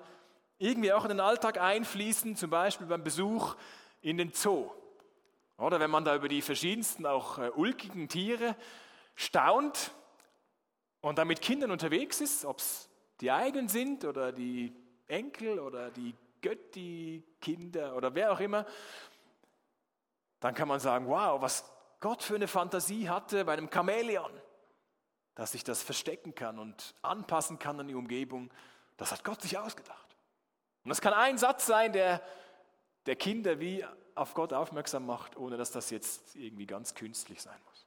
irgendwie 0.60 0.94
auch 0.94 1.04
in 1.04 1.10
den 1.10 1.20
Alltag 1.20 1.60
einfließen, 1.60 2.36
zum 2.36 2.52
Beispiel 2.52 2.88
beim 2.88 3.04
Besuch 3.04 3.56
in 4.02 4.18
den 4.18 4.32
Zoo. 4.32 4.70
Oder 5.58 5.80
wenn 5.80 5.90
man 5.90 6.06
da 6.06 6.16
über 6.16 6.28
die 6.28 6.42
verschiedensten, 6.42 7.06
auch 7.06 7.40
äh, 7.40 7.50
ulkigen 7.50 8.08
Tiere 8.08 8.56
staunt 9.16 9.92
und 11.02 11.18
da 11.18 11.26
mit 11.26 11.42
Kindern 11.42 11.72
unterwegs 11.72 12.22
ist, 12.22 12.46
ob 12.46 12.60
es 12.60 12.90
die 13.22 13.32
eigenen 13.32 13.70
sind 13.70 14.06
oder 14.06 14.32
die 14.32 14.74
Enkel 15.08 15.60
oder 15.60 15.92
die 15.92 16.16
Götti-Kinder 16.42 17.96
oder 17.96 18.14
wer 18.14 18.32
auch 18.32 18.40
immer, 18.40 18.66
dann 20.40 20.54
kann 20.54 20.68
man 20.68 20.80
sagen, 20.80 21.08
wow, 21.08 21.42
was 21.42 21.72
Gott 22.00 22.22
für 22.22 22.36
eine 22.36 22.48
Fantasie 22.48 23.10
hatte 23.10 23.46
bei 23.46 23.54
einem 23.54 23.70
Chamäleon, 23.72 24.32
dass 25.34 25.54
sich 25.54 25.64
das 25.64 25.82
verstecken 25.82 26.36
kann 26.36 26.60
und 26.60 26.96
anpassen 27.02 27.58
kann 27.58 27.80
an 27.80 27.88
die 27.88 27.96
Umgebung, 27.96 28.52
das 28.98 29.12
hat 29.12 29.24
Gott 29.24 29.42
sich 29.42 29.58
ausgedacht. 29.58 30.16
Und 30.84 30.90
das 30.90 31.02
kann 31.02 31.14
ein 31.14 31.38
Satz 31.38 31.66
sein, 31.66 31.94
der 31.94 32.22
der 33.06 33.16
Kinder 33.16 33.60
wie 33.60 33.86
auf 34.16 34.34
Gott 34.34 34.54
aufmerksam 34.54 35.06
macht, 35.06 35.38
ohne 35.38 35.58
dass 35.58 35.72
das 35.72 35.90
jetzt 35.90 36.36
irgendwie 36.36 36.66
ganz 36.66 36.96
künstlich 36.96 37.42
sein 37.42 37.60
muss. 37.66 37.86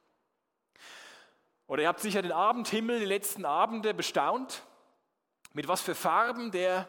Oder 1.67 1.83
ihr 1.83 1.87
habt 1.87 1.99
sicher 1.99 2.21
den 2.21 2.31
Abendhimmel, 2.31 2.99
die 2.99 3.05
letzten 3.05 3.45
Abende 3.45 3.93
bestaunt 3.93 4.63
mit 5.59 5.67
was 5.67 5.81
für 5.81 5.93
Farben 5.93 6.51
der 6.51 6.87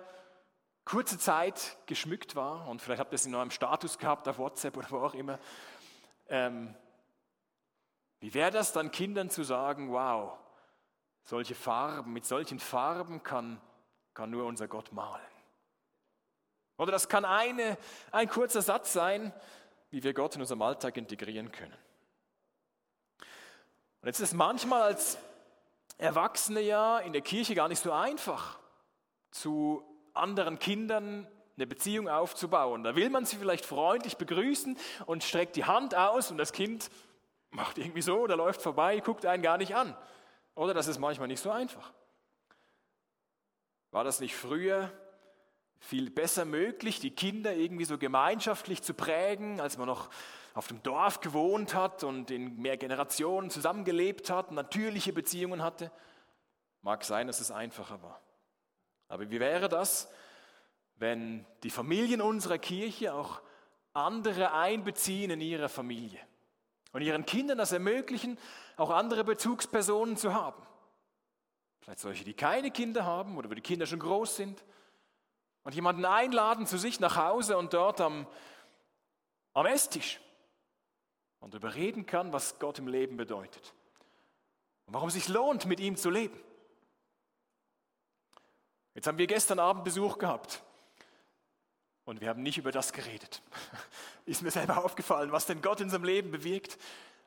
kurze 0.84 1.18
Zeit 1.18 1.76
geschmückt 1.86 2.36
war. 2.36 2.68
Und 2.68 2.80
vielleicht 2.80 3.00
habt 3.00 3.12
ihr 3.12 3.16
es 3.16 3.26
in 3.26 3.34
eurem 3.34 3.50
Status 3.50 3.98
gehabt, 3.98 4.28
auf 4.28 4.38
WhatsApp 4.38 4.76
oder 4.76 4.88
wo 4.92 4.98
auch 4.98 5.14
immer. 5.14 5.40
Ähm, 6.28 6.72
wie 8.20 8.32
wäre 8.32 8.52
das 8.52 8.72
dann 8.72 8.92
Kindern 8.92 9.28
zu 9.28 9.42
sagen, 9.42 9.90
wow, 9.90 10.38
solche 11.24 11.56
Farben, 11.56 12.12
mit 12.12 12.24
solchen 12.24 12.60
Farben 12.60 13.24
kann, 13.24 13.60
kann 14.14 14.30
nur 14.30 14.44
unser 14.44 14.68
Gott 14.68 14.92
malen. 14.92 15.20
Oder 16.76 16.92
das 16.92 17.08
kann 17.08 17.24
eine, 17.24 17.76
ein 18.12 18.28
kurzer 18.28 18.62
Satz 18.62 18.92
sein, 18.92 19.32
wie 19.90 20.04
wir 20.04 20.14
Gott 20.14 20.36
in 20.36 20.42
unserem 20.42 20.62
Alltag 20.62 20.96
integrieren 20.96 21.50
können. 21.50 21.76
Und 24.00 24.06
jetzt 24.06 24.20
ist 24.20 24.28
es 24.28 24.34
manchmal 24.34 24.82
als 24.82 25.18
Erwachsene 26.00 26.60
ja 26.60 26.98
in 26.98 27.12
der 27.12 27.22
Kirche 27.22 27.54
gar 27.54 27.68
nicht 27.68 27.82
so 27.82 27.92
einfach, 27.92 28.58
zu 29.30 29.84
anderen 30.14 30.58
Kindern 30.58 31.28
eine 31.56 31.66
Beziehung 31.66 32.08
aufzubauen. 32.08 32.82
Da 32.82 32.96
will 32.96 33.10
man 33.10 33.26
sie 33.26 33.36
vielleicht 33.36 33.66
freundlich 33.66 34.16
begrüßen 34.16 34.78
und 35.06 35.22
streckt 35.22 35.56
die 35.56 35.64
Hand 35.64 35.94
aus 35.94 36.30
und 36.30 36.38
das 36.38 36.52
Kind 36.52 36.90
macht 37.50 37.78
irgendwie 37.78 38.02
so 38.02 38.18
oder 38.20 38.36
läuft 38.36 38.62
vorbei, 38.62 39.00
guckt 39.00 39.26
einen 39.26 39.42
gar 39.42 39.58
nicht 39.58 39.74
an. 39.74 39.96
Oder 40.54 40.72
das 40.72 40.86
ist 40.86 40.98
manchmal 40.98 41.28
nicht 41.28 41.40
so 41.40 41.50
einfach. 41.50 41.92
War 43.90 44.04
das 44.04 44.20
nicht 44.20 44.36
früher 44.36 44.90
viel 45.80 46.10
besser 46.10 46.44
möglich, 46.44 47.00
die 47.00 47.10
Kinder 47.10 47.54
irgendwie 47.54 47.84
so 47.84 47.98
gemeinschaftlich 47.98 48.82
zu 48.82 48.94
prägen, 48.94 49.60
als 49.60 49.78
man 49.78 49.86
noch 49.86 50.08
auf 50.54 50.68
dem 50.68 50.82
Dorf 50.82 51.20
gewohnt 51.20 51.74
hat 51.74 52.02
und 52.02 52.30
in 52.30 52.56
mehr 52.60 52.76
Generationen 52.76 53.50
zusammengelebt 53.50 54.30
hat, 54.30 54.50
natürliche 54.50 55.12
Beziehungen 55.12 55.62
hatte. 55.62 55.92
Mag 56.82 57.04
sein, 57.04 57.26
dass 57.26 57.40
es 57.40 57.50
einfacher 57.50 58.02
war. 58.02 58.20
Aber 59.08 59.30
wie 59.30 59.40
wäre 59.40 59.68
das, 59.68 60.10
wenn 60.96 61.46
die 61.62 61.70
Familien 61.70 62.20
unserer 62.20 62.58
Kirche 62.58 63.14
auch 63.14 63.42
andere 63.92 64.52
einbeziehen 64.52 65.30
in 65.30 65.40
ihre 65.40 65.68
Familie 65.68 66.20
und 66.92 67.02
ihren 67.02 67.26
Kindern 67.26 67.58
das 67.58 67.72
ermöglichen, 67.72 68.38
auch 68.76 68.90
andere 68.90 69.24
Bezugspersonen 69.24 70.16
zu 70.16 70.34
haben? 70.34 70.62
Vielleicht 71.80 72.00
solche, 72.00 72.24
die 72.24 72.34
keine 72.34 72.70
Kinder 72.70 73.04
haben 73.04 73.36
oder 73.38 73.50
wo 73.50 73.54
die 73.54 73.62
Kinder 73.62 73.86
schon 73.86 74.00
groß 74.00 74.36
sind. 74.36 74.64
Und 75.62 75.74
jemanden 75.74 76.04
einladen 76.04 76.66
zu 76.66 76.78
sich 76.78 77.00
nach 77.00 77.16
Hause 77.16 77.58
und 77.58 77.74
dort 77.74 78.00
am, 78.00 78.26
am 79.52 79.66
Esstisch 79.66 80.20
und 81.40 81.54
darüber 81.54 81.74
reden 81.74 82.06
kann, 82.06 82.32
was 82.32 82.58
Gott 82.58 82.78
im 82.78 82.88
Leben 82.88 83.16
bedeutet. 83.16 83.74
Und 84.86 84.94
warum 84.94 85.08
es 85.08 85.14
sich 85.14 85.28
lohnt, 85.28 85.66
mit 85.66 85.80
ihm 85.80 85.96
zu 85.96 86.10
leben. 86.10 86.38
Jetzt 88.94 89.06
haben 89.06 89.18
wir 89.18 89.26
gestern 89.26 89.58
Abend 89.58 89.84
Besuch 89.84 90.18
gehabt 90.18 90.62
und 92.04 92.20
wir 92.20 92.28
haben 92.28 92.42
nicht 92.42 92.58
über 92.58 92.72
das 92.72 92.92
geredet. 92.92 93.40
Ist 94.26 94.42
mir 94.42 94.50
selber 94.50 94.84
aufgefallen, 94.84 95.32
was 95.32 95.46
denn 95.46 95.62
Gott 95.62 95.80
in 95.80 95.90
seinem 95.90 96.04
Leben 96.04 96.30
bewirkt. 96.30 96.76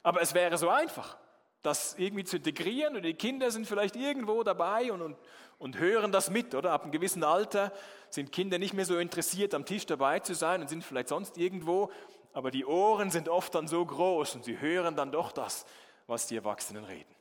Aber 0.03 0.22
es 0.22 0.34
wäre 0.34 0.58
so 0.58 0.70
einfach, 0.70 1.17
das 1.62 1.96
irgendwie 1.98 2.25
zu 2.25 2.38
integrieren 2.38 2.98
und 2.98 3.03
die 3.03 3.13
Kinder 3.13 3.50
sind 3.50 3.65
vielleicht 3.65 3.96
irgendwo 3.96 4.43
dabei 4.43 4.91
und, 4.91 5.01
und, 5.01 5.17
und 5.58 5.77
hören 5.79 6.12
das 6.12 6.29
mit, 6.29 6.53
oder? 6.53 6.74
Ab 6.74 6.84
einem 6.84 6.91
gewissen 6.91 7.24
Alter 7.24 7.72
sind 8.10 8.34
Kinder 8.34 8.60
nicht 8.60 8.74
mehr 8.74 8.86
so 8.86 8.98
interessiert, 8.98 9.53
am 9.53 9.65
Tisch 9.65 9.86
dabei 9.86 10.20
zu 10.20 10.36
sein 10.36 10.62
und 10.62 10.67
sind 10.67 10.84
vielleicht 10.84 11.08
sonst 11.08 11.38
irgendwo 11.38 11.89
aber 12.34 12.52
die 12.52 12.66
Ohren 12.66 13.12
sind 13.12 13.30
oft 13.30 13.56
dann 13.56 13.68
so 13.68 13.86
groß 13.86 14.36
und 14.36 14.44
sie 14.44 14.60
hören 14.60 14.96
dann 14.96 15.12
doch 15.12 15.32
das, 15.32 15.66
was 16.08 16.28
die 16.28 16.36
Erwachsenen 16.36 16.84
reden. 16.84 17.16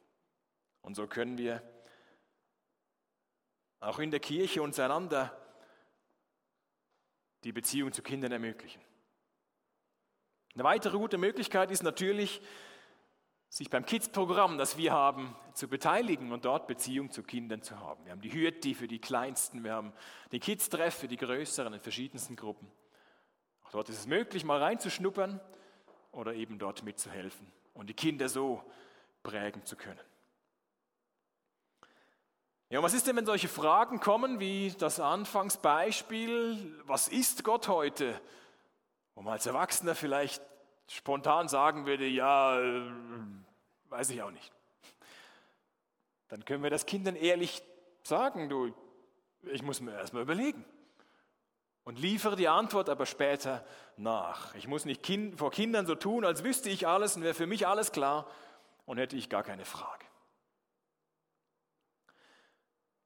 Und 0.81 0.97
so 0.97 1.07
können 1.07 1.39
wir 1.39 1.63
auch 3.81 3.99
in 3.99 4.11
der 4.11 4.21
Kirche 4.21 4.63
untereinander 4.63 5.37
die 7.45 7.53
Beziehung 7.53 7.93
zu 7.93 8.03
Kindern 8.03 8.33
ermöglichen. 8.33 8.81
Eine 10.55 10.65
weitere 10.65 10.99
gute 10.99 11.19
Möglichkeit 11.19 11.71
ist 11.71 11.83
natürlich, 11.83 12.41
sich 13.49 13.69
beim 13.69 13.85
Kids-Programm, 13.85 14.57
das 14.57 14.79
wir 14.79 14.93
haben, 14.93 15.37
zu 15.53 15.69
beteiligen 15.69 16.33
und 16.33 16.47
dort 16.47 16.67
Beziehung 16.67 17.11
zu 17.11 17.23
Kindern 17.23 17.63
zu 17.63 17.79
haben. 17.79 18.03
Wir 18.05 18.13
haben 18.13 18.23
die 18.23 18.33
Hürti 18.33 18.75
für 18.75 18.89
die 18.89 18.99
Kleinsten, 18.99 19.63
wir 19.63 19.75
haben 19.75 19.93
den 20.31 20.41
Kids-Treff 20.41 20.95
für 20.95 21.09
die 21.09 21.19
Größeren 21.19 21.75
in 21.75 21.81
verschiedensten 21.81 22.35
Gruppen. 22.35 22.71
Dort 23.73 23.89
ist 23.89 23.99
es 23.99 24.07
möglich, 24.07 24.45
mal 24.45 24.63
reinzuschnuppern 24.63 25.41
oder 26.13 26.35
eben 26.35 26.59
dort 26.59 26.83
mitzuhelfen 26.85 27.51
und 27.73 27.89
die 27.89 27.95
Kinder 27.95 28.29
so 28.29 28.63
prägen 29.23 29.65
zu 29.65 29.77
können. 29.77 29.99
Ja, 32.69 32.79
und 32.79 32.85
was 32.85 32.93
ist 32.93 33.07
denn, 33.07 33.17
wenn 33.17 33.25
solche 33.25 33.49
Fragen 33.49 33.99
kommen 33.99 34.41
wie 34.41 34.75
das 34.79 35.01
Anfangsbeispiel, 35.01 36.83
was 36.85 37.09
ist 37.09 37.45
Gott 37.45 37.67
heute? 37.69 38.21
Wo 39.15 39.23
man 39.23 39.33
als 39.33 39.47
Erwachsener 39.47 39.95
vielleicht 39.95 40.43
spontan 40.89 41.49
sagen 41.49 41.87
würde, 41.87 42.07
ja, 42.07 42.61
äh, 42.61 42.91
weiß 43.89 44.11
ich 44.11 44.21
auch 44.23 44.31
nicht. 44.31 44.53
Dann 46.29 46.45
können 46.45 46.63
wir 46.63 46.71
das 46.71 46.85
Kindern 46.85 47.17
ehrlich 47.17 47.63
sagen, 48.03 48.51
du, 48.51 48.75
ich 49.45 49.63
muss 49.63 49.81
mir 49.81 49.93
erstmal 49.93 50.23
überlegen 50.23 50.63
und 51.85 51.99
liefere 51.99 52.37
die 52.37 52.49
Antwort 52.49 52.89
aber 52.89 53.07
später 53.07 53.65
nach. 53.97 54.55
Ich 54.55 54.69
muss 54.69 54.85
nicht 54.85 55.03
kind, 55.03 55.39
vor 55.39 55.51
Kindern 55.51 55.87
so 55.87 55.95
tun, 55.95 56.25
als 56.25 56.45
wüsste 56.45 56.71
ich 56.71 56.87
alles 56.87 57.17
und 57.17 57.23
wäre 57.23 57.35
für 57.35 57.47
mich 57.47 57.67
alles 57.67 57.93
klar 57.93 58.27
und 58.87 58.99
hätte 58.99 59.17
ich 59.17 59.29
gar 59.29 59.43
keine 59.43 59.65
Frage. 59.65 60.05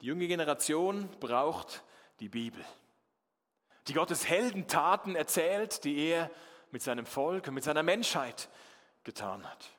Die 0.00 0.06
junge 0.06 0.28
Generation 0.28 1.09
braucht 1.21 1.83
die 2.21 2.28
Bibel. 2.28 2.64
die 3.88 3.95
Gottes 3.95 4.28
Heldentaten 4.28 5.14
erzählt, 5.14 5.85
die 5.85 6.09
er 6.09 6.30
mit 6.73 6.83
seinem 6.83 7.06
Volk 7.06 7.47
und 7.47 7.54
mit 7.54 7.62
seiner 7.62 7.85
Menschheit 7.85 8.49
getan 9.04 9.49
hat. 9.49 9.71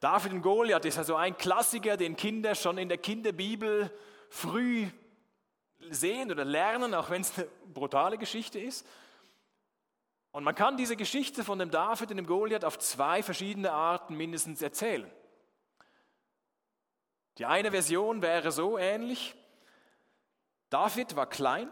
David 0.00 0.32
und 0.32 0.42
Goliath 0.42 0.84
ist 0.84 0.98
also 0.98 1.14
ein 1.14 1.36
Klassiker, 1.36 1.96
den 1.96 2.16
Kinder 2.16 2.54
schon 2.54 2.78
in 2.78 2.88
der 2.88 2.98
Kinderbibel 2.98 3.96
früh 4.28 4.88
sehen 5.90 6.30
oder 6.30 6.44
lernen, 6.44 6.94
auch 6.94 7.10
wenn 7.10 7.22
es 7.22 7.36
eine 7.38 7.48
brutale 7.72 8.18
Geschichte 8.18 8.58
ist. 8.58 8.86
Und 10.30 10.44
man 10.44 10.54
kann 10.54 10.76
diese 10.76 10.96
Geschichte 10.96 11.42
von 11.42 11.58
dem 11.58 11.70
David 11.70 12.10
und 12.10 12.16
dem 12.16 12.26
Goliath 12.26 12.64
auf 12.64 12.78
zwei 12.78 13.22
verschiedene 13.22 13.72
Arten 13.72 14.14
mindestens 14.16 14.62
erzählen. 14.62 15.10
Die 17.38 17.46
eine 17.46 17.70
Version 17.70 18.20
wäre 18.20 18.52
so 18.52 18.78
ähnlich. 18.78 19.34
David 20.70 21.16
war 21.16 21.28
klein 21.28 21.70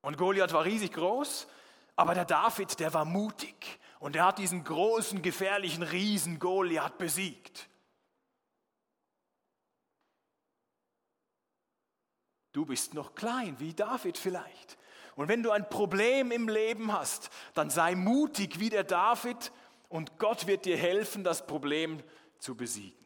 und 0.00 0.16
Goliath 0.16 0.52
war 0.52 0.64
riesig 0.64 0.92
groß, 0.92 1.46
aber 1.94 2.14
der 2.14 2.24
David, 2.24 2.80
der 2.80 2.92
war 2.94 3.04
mutig 3.04 3.78
und 4.00 4.16
er 4.16 4.26
hat 4.26 4.38
diesen 4.38 4.64
großen, 4.64 5.22
gefährlichen 5.22 5.82
Riesen 5.82 6.38
Goliath 6.38 6.98
besiegt. 6.98 7.68
Du 12.58 12.66
bist 12.66 12.92
noch 12.92 13.14
klein, 13.14 13.54
wie 13.60 13.72
David 13.72 14.18
vielleicht. 14.18 14.78
Und 15.14 15.28
wenn 15.28 15.44
du 15.44 15.52
ein 15.52 15.68
Problem 15.68 16.32
im 16.32 16.48
Leben 16.48 16.92
hast, 16.92 17.30
dann 17.54 17.70
sei 17.70 17.94
mutig 17.94 18.58
wie 18.58 18.68
der 18.68 18.82
David 18.82 19.52
und 19.88 20.18
Gott 20.18 20.48
wird 20.48 20.64
dir 20.64 20.76
helfen, 20.76 21.22
das 21.22 21.46
Problem 21.46 22.02
zu 22.40 22.56
besiegen. 22.56 22.98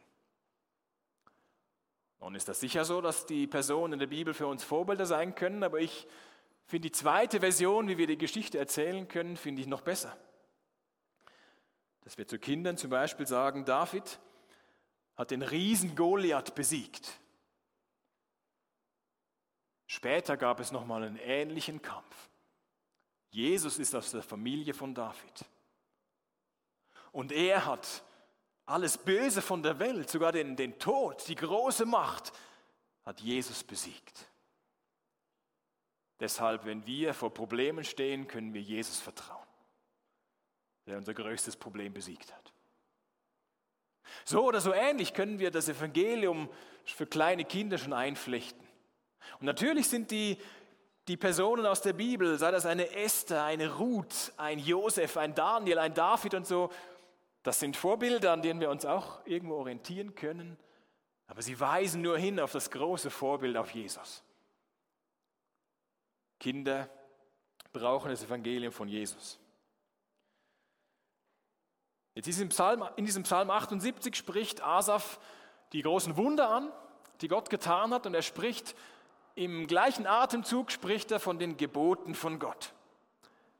Nun 2.19 2.33
ist 2.33 2.49
das 2.49 2.61
sicher 2.61 2.83
so, 2.83 2.99
dass 2.99 3.27
die 3.27 3.45
Personen 3.45 3.93
in 3.93 3.99
der 3.99 4.07
Bibel 4.07 4.33
für 4.33 4.47
uns 4.47 4.63
Vorbilder 4.63 5.05
sein 5.05 5.35
können, 5.35 5.63
aber 5.63 5.79
ich 5.79 6.07
finde 6.65 6.87
die 6.87 6.91
zweite 6.91 7.39
Version, 7.39 7.87
wie 7.87 7.99
wir 7.99 8.07
die 8.07 8.17
Geschichte 8.17 8.57
erzählen 8.57 9.07
können, 9.07 9.37
finde 9.37 9.61
ich 9.61 9.67
noch 9.67 9.81
besser. 9.81 10.17
Dass 12.01 12.17
wir 12.17 12.27
zu 12.27 12.39
Kindern 12.39 12.75
zum 12.75 12.89
Beispiel 12.89 13.27
sagen, 13.27 13.65
David 13.65 14.19
hat 15.15 15.29
den 15.29 15.43
Riesen 15.43 15.95
Goliath 15.95 16.55
besiegt. 16.55 17.19
Später 19.93 20.37
gab 20.37 20.59
es 20.59 20.71
nochmal 20.71 21.03
einen 21.03 21.17
ähnlichen 21.17 21.79
Kampf. 21.79 22.29
Jesus 23.29 23.77
ist 23.77 23.93
aus 23.93 24.09
der 24.09 24.23
Familie 24.23 24.73
von 24.73 24.95
David. 24.95 25.45
Und 27.11 27.31
er 27.31 27.67
hat 27.67 28.03
alles 28.65 28.97
Böse 28.97 29.43
von 29.43 29.61
der 29.61 29.77
Welt, 29.77 30.09
sogar 30.09 30.31
den, 30.31 30.55
den 30.55 30.79
Tod, 30.79 31.27
die 31.27 31.35
große 31.35 31.85
Macht, 31.85 32.33
hat 33.05 33.21
Jesus 33.21 33.63
besiegt. 33.63 34.27
Deshalb, 36.19 36.65
wenn 36.65 36.87
wir 36.87 37.13
vor 37.13 37.31
Problemen 37.31 37.83
stehen, 37.83 38.27
können 38.27 38.51
wir 38.55 38.61
Jesus 38.61 38.99
vertrauen, 38.99 39.45
der 40.87 40.97
unser 40.97 41.13
größtes 41.13 41.55
Problem 41.55 41.93
besiegt 41.93 42.33
hat. 42.33 42.51
So 44.25 44.43
oder 44.43 44.59
so 44.59 44.73
ähnlich 44.73 45.13
können 45.13 45.37
wir 45.37 45.51
das 45.51 45.69
Evangelium 45.69 46.49
für 46.83 47.05
kleine 47.05 47.45
Kinder 47.45 47.77
schon 47.77 47.93
einflechten. 47.93 48.72
Und 49.39 49.45
natürlich 49.45 49.87
sind 49.87 50.11
die, 50.11 50.37
die 51.07 51.17
Personen 51.17 51.65
aus 51.65 51.81
der 51.81 51.93
Bibel, 51.93 52.37
sei 52.37 52.51
das 52.51 52.65
eine 52.65 52.89
Esther, 52.95 53.43
eine 53.43 53.75
Ruth, 53.75 54.31
ein 54.37 54.59
Josef, 54.59 55.17
ein 55.17 55.35
Daniel, 55.35 55.79
ein 55.79 55.93
David 55.93 56.33
und 56.33 56.47
so, 56.47 56.69
das 57.43 57.59
sind 57.59 57.75
Vorbilder, 57.75 58.31
an 58.31 58.41
denen 58.41 58.61
wir 58.61 58.69
uns 58.69 58.85
auch 58.85 59.25
irgendwo 59.25 59.55
orientieren 59.55 60.15
können, 60.15 60.57
aber 61.27 61.41
sie 61.41 61.59
weisen 61.59 62.01
nur 62.01 62.17
hin 62.17 62.39
auf 62.39 62.53
das 62.53 62.71
große 62.71 63.09
Vorbild, 63.09 63.57
auf 63.57 63.71
Jesus. 63.71 64.23
Kinder 66.39 66.89
brauchen 67.73 68.09
das 68.09 68.23
Evangelium 68.23 68.71
von 68.71 68.87
Jesus. 68.87 69.39
Jetzt 72.15 72.27
ist 72.27 72.39
im 72.39 72.49
Psalm, 72.49 72.87
in 72.95 73.05
diesem 73.05 73.23
Psalm 73.23 73.49
78 73.49 74.15
spricht 74.15 74.61
Asaf 74.61 75.19
die 75.73 75.81
großen 75.81 76.15
Wunder 76.15 76.49
an, 76.49 76.71
die 77.21 77.27
Gott 77.27 77.49
getan 77.49 77.93
hat, 77.93 78.05
und 78.05 78.13
er 78.13 78.21
spricht 78.21 78.75
im 79.35 79.67
gleichen 79.67 80.05
Atemzug 80.05 80.71
spricht 80.71 81.11
er 81.11 81.19
von 81.19 81.39
den 81.39 81.57
Geboten 81.57 82.15
von 82.15 82.39
Gott. 82.39 82.73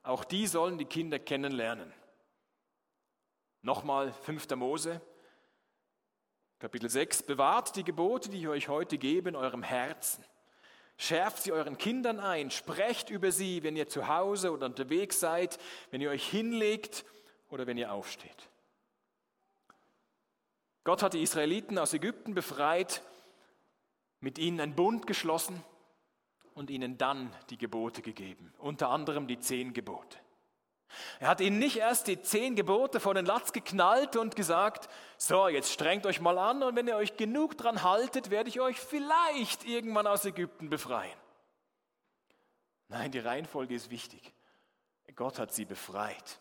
Auch 0.04 0.24
die 0.24 0.48
sollen 0.48 0.78
die 0.78 0.86
Kinder 0.86 1.20
kennenlernen. 1.20 1.92
Nochmal 3.62 4.12
5. 4.12 4.50
Mose, 4.56 5.02
Kapitel 6.60 6.90
6. 6.90 7.24
Bewahrt 7.24 7.76
die 7.76 7.84
Gebote, 7.84 8.30
die 8.30 8.40
ich 8.40 8.48
euch 8.48 8.68
heute 8.68 8.98
gebe, 8.98 9.30
in 9.30 9.36
eurem 9.36 9.64
Herzen. 9.64 10.24
Schärft 10.98 11.44
sie 11.44 11.52
euren 11.52 11.78
Kindern 11.78 12.20
ein, 12.20 12.52
sprecht 12.52 13.10
über 13.10 13.32
sie, 13.32 13.64
wenn 13.64 13.76
ihr 13.76 13.88
zu 13.88 14.08
Hause 14.08 14.52
oder 14.52 14.68
unterwegs 14.68 15.20
seid, 15.20 15.58
wenn 15.92 16.02
ihr 16.02 16.10
euch 16.10 16.28
hinlegt 16.28 17.04
oder 17.50 17.66
wenn 17.68 17.78
ihr 17.78 17.92
aufsteht. 17.92 18.50
Gott 20.84 21.02
hat 21.02 21.14
die 21.14 21.22
Israeliten 21.22 21.80
aus 21.80 21.94
Ägypten 21.94 22.34
befreit, 22.34 23.02
mit 24.24 24.38
ihnen 24.38 24.62
einen 24.62 24.74
Bund 24.74 25.06
geschlossen 25.06 25.62
und 26.54 26.70
ihnen 26.70 26.98
dann 26.98 27.36
die 27.50 27.58
Gebote 27.58 28.02
gegeben, 28.02 28.54
unter 28.58 28.90
anderem 28.90 29.28
die 29.28 29.38
zehn 29.38 29.74
Gebote. 29.74 30.18
Er 31.20 31.28
hat 31.28 31.42
ihnen 31.42 31.60
nicht 31.60 31.78
erst 31.78 32.08
die 32.08 32.22
zehn 32.22 32.56
Gebote 32.56 33.00
vor 33.00 33.16
den 33.16 33.26
Latz 33.26 33.52
geknallt 33.52 34.16
und 34.16 34.36
gesagt, 34.36 34.90
so, 35.18 35.48
jetzt 35.50 35.74
strengt 35.74 36.06
euch 36.06 36.22
mal 36.22 36.38
an 36.38 36.64
und 36.64 36.76
wenn 36.76 36.88
ihr 36.88 36.96
euch 36.96 37.18
genug 37.18 37.58
dran 37.58 37.84
haltet, 37.84 38.30
werde 38.30 38.48
ich 38.48 38.62
euch 38.62 38.80
vielleicht 38.80 39.66
irgendwann 39.66 40.08
aus 40.08 40.24
Ägypten 40.24 40.70
befreien. 40.70 41.18
Nein, 42.88 43.12
die 43.12 43.20
Reihenfolge 43.20 43.76
ist 43.76 43.90
wichtig. 43.90 44.34
Gott 45.16 45.38
hat 45.38 45.54
sie 45.54 45.66
befreit, 45.66 46.40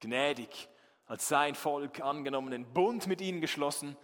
gnädig 0.00 0.68
als 1.04 1.28
sein 1.28 1.54
Volk 1.54 2.00
angenommen, 2.00 2.52
den 2.52 2.72
Bund 2.72 3.06
mit 3.06 3.20
ihnen 3.20 3.40
geschlossen 3.40 3.96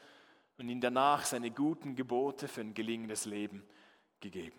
und 0.63 0.69
ihnen 0.69 0.81
danach 0.81 1.25
seine 1.25 1.51
guten 1.51 1.97
Gebote 1.97 2.47
für 2.47 2.61
ein 2.61 2.73
gelingendes 2.73 3.25
Leben 3.25 3.67
gegeben. 4.21 4.59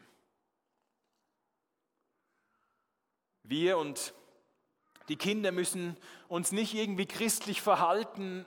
Wir 3.43 3.77
und 3.77 4.13
die 5.07 5.15
Kinder 5.15 5.51
müssen 5.51 5.97
uns 6.27 6.51
nicht 6.51 6.73
irgendwie 6.73 7.05
christlich 7.05 7.61
verhalten, 7.61 8.45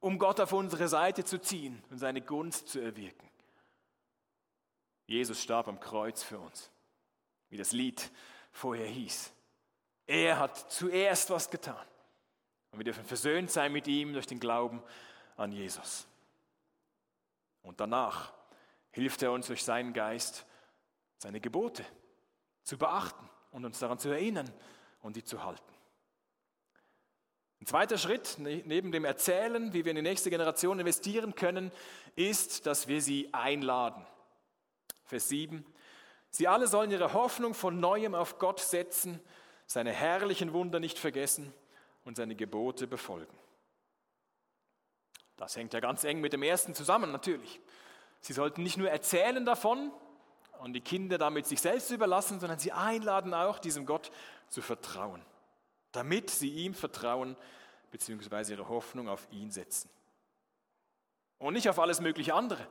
um 0.00 0.18
Gott 0.18 0.40
auf 0.40 0.52
unsere 0.52 0.88
Seite 0.88 1.24
zu 1.24 1.40
ziehen 1.40 1.82
und 1.90 1.98
seine 1.98 2.22
Gunst 2.22 2.68
zu 2.68 2.80
erwirken. 2.80 3.28
Jesus 5.06 5.42
starb 5.42 5.68
am 5.68 5.80
Kreuz 5.80 6.22
für 6.22 6.38
uns, 6.38 6.70
wie 7.50 7.58
das 7.58 7.72
Lied 7.72 8.10
vorher 8.50 8.86
hieß. 8.86 9.32
Er 10.06 10.38
hat 10.38 10.70
zuerst 10.72 11.28
was 11.28 11.50
getan. 11.50 11.86
Und 12.70 12.78
wir 12.78 12.84
dürfen 12.84 13.04
versöhnt 13.04 13.50
sein 13.50 13.72
mit 13.72 13.86
ihm 13.88 14.14
durch 14.14 14.26
den 14.26 14.40
Glauben 14.40 14.82
an 15.36 15.52
Jesus. 15.52 16.06
Und 17.64 17.80
danach 17.80 18.32
hilft 18.92 19.22
er 19.22 19.32
uns 19.32 19.48
durch 19.48 19.64
seinen 19.64 19.92
Geist, 19.92 20.46
seine 21.18 21.40
Gebote 21.40 21.84
zu 22.62 22.78
beachten 22.78 23.28
und 23.50 23.64
uns 23.64 23.80
daran 23.80 23.98
zu 23.98 24.10
erinnern 24.10 24.48
und 25.00 25.16
die 25.16 25.24
zu 25.24 25.42
halten. 25.42 25.62
Ein 27.60 27.66
zweiter 27.66 27.96
Schritt 27.96 28.38
ne, 28.38 28.62
neben 28.66 28.92
dem 28.92 29.04
Erzählen, 29.04 29.72
wie 29.72 29.84
wir 29.84 29.90
in 29.90 29.96
die 29.96 30.02
nächste 30.02 30.28
Generation 30.28 30.78
investieren 30.78 31.34
können, 31.34 31.72
ist, 32.14 32.66
dass 32.66 32.86
wir 32.88 33.00
sie 33.00 33.32
einladen. 33.32 34.06
Vers 35.04 35.28
7. 35.30 35.64
Sie 36.30 36.46
alle 36.46 36.66
sollen 36.66 36.90
ihre 36.90 37.14
Hoffnung 37.14 37.54
von 37.54 37.80
neuem 37.80 38.14
auf 38.14 38.38
Gott 38.38 38.60
setzen, 38.60 39.20
seine 39.66 39.92
herrlichen 39.92 40.52
Wunder 40.52 40.78
nicht 40.78 40.98
vergessen 40.98 41.54
und 42.04 42.16
seine 42.16 42.34
Gebote 42.34 42.86
befolgen. 42.86 43.34
Das 45.36 45.56
hängt 45.56 45.74
ja 45.74 45.80
ganz 45.80 46.04
eng 46.04 46.20
mit 46.20 46.32
dem 46.32 46.42
ersten 46.42 46.74
zusammen 46.74 47.12
natürlich. 47.12 47.60
Sie 48.20 48.32
sollten 48.32 48.62
nicht 48.62 48.76
nur 48.76 48.90
erzählen 48.90 49.44
davon 49.44 49.92
und 50.60 50.72
die 50.72 50.80
Kinder 50.80 51.18
damit 51.18 51.46
sich 51.46 51.60
selbst 51.60 51.90
überlassen, 51.90 52.40
sondern 52.40 52.58
sie 52.58 52.72
einladen 52.72 53.34
auch, 53.34 53.58
diesem 53.58 53.86
Gott 53.86 54.10
zu 54.48 54.62
vertrauen 54.62 55.22
damit 55.94 56.30
sie 56.30 56.50
ihm 56.50 56.74
vertrauen 56.74 57.36
bzw. 57.90 58.52
ihre 58.52 58.68
Hoffnung 58.68 59.08
auf 59.08 59.26
ihn 59.30 59.50
setzen. 59.50 59.88
Und 61.38 61.54
nicht 61.54 61.68
auf 61.68 61.78
alles 61.78 62.00
mögliche 62.00 62.34
andere. 62.34 62.66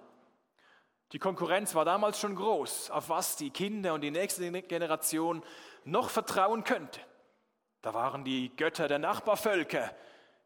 Die 1.12 1.20
Konkurrenz 1.20 1.76
war 1.76 1.86
damals 1.86 2.20
schon 2.20 2.36
groß, 2.36 2.92
auf 2.92 3.10
was 3.10 3.36
die 3.36 3.52
Kinder 3.52 3.94
und 3.94 4.02
die 4.02 4.12
nächste 4.12 4.50
Generation 4.64 5.44
noch 5.86 6.10
vertrauen 6.10 6.64
könnte. 6.64 7.00
Da 7.82 7.94
waren 7.94 8.24
die 8.24 8.50
Götter 8.56 8.88
der 8.88 9.00
Nachbarvölker, 9.00 9.94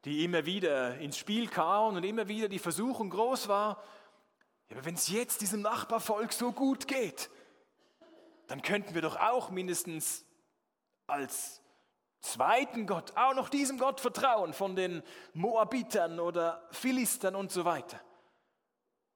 die 0.08 0.24
immer 0.24 0.46
wieder 0.46 0.98
ins 0.98 1.17
Spiel 1.17 1.48
kamen 1.48 1.98
und 1.98 2.04
immer 2.04 2.28
wieder 2.28 2.48
die 2.48 2.60
Versuchung 2.60 3.10
groß 3.10 3.48
war, 3.48 3.84
ja, 4.70 4.76
aber 4.76 4.86
wenn 4.86 4.96
es 4.96 5.10
jetzt 5.10 5.41
diesem 5.41 5.62
Nachbarvolk 5.62 6.34
so 6.34 6.52
gut 6.52 6.88
geht, 6.88 7.30
dann 8.48 8.62
könnten 8.62 8.96
wir 8.96 9.02
doch 9.02 9.17
auch 9.17 9.50
mindestens 9.50 10.26
als 11.08 11.62
zweiten 12.22 12.88
Gott, 12.88 13.13
auch 13.15 13.34
noch 13.34 13.50
diesem 13.50 13.78
Gott 13.78 14.00
vertrauen 14.00 14.54
von 14.54 14.76
den 14.76 15.04
Moabitern 15.34 16.20
oder 16.20 16.67
Philistern 16.72 17.36
und 17.36 17.52
so 17.52 17.65
weiter. 17.65 18.00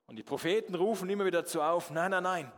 Und 0.07 0.17
die 0.17 0.23
Propheten 0.23 0.75
rufen 0.75 1.09
immer 1.09 1.25
wieder 1.25 1.41
dazu 1.41 1.61
auf, 1.61 1.89
nein, 1.89 2.11
nein, 2.11 2.23
nein, 2.23 2.51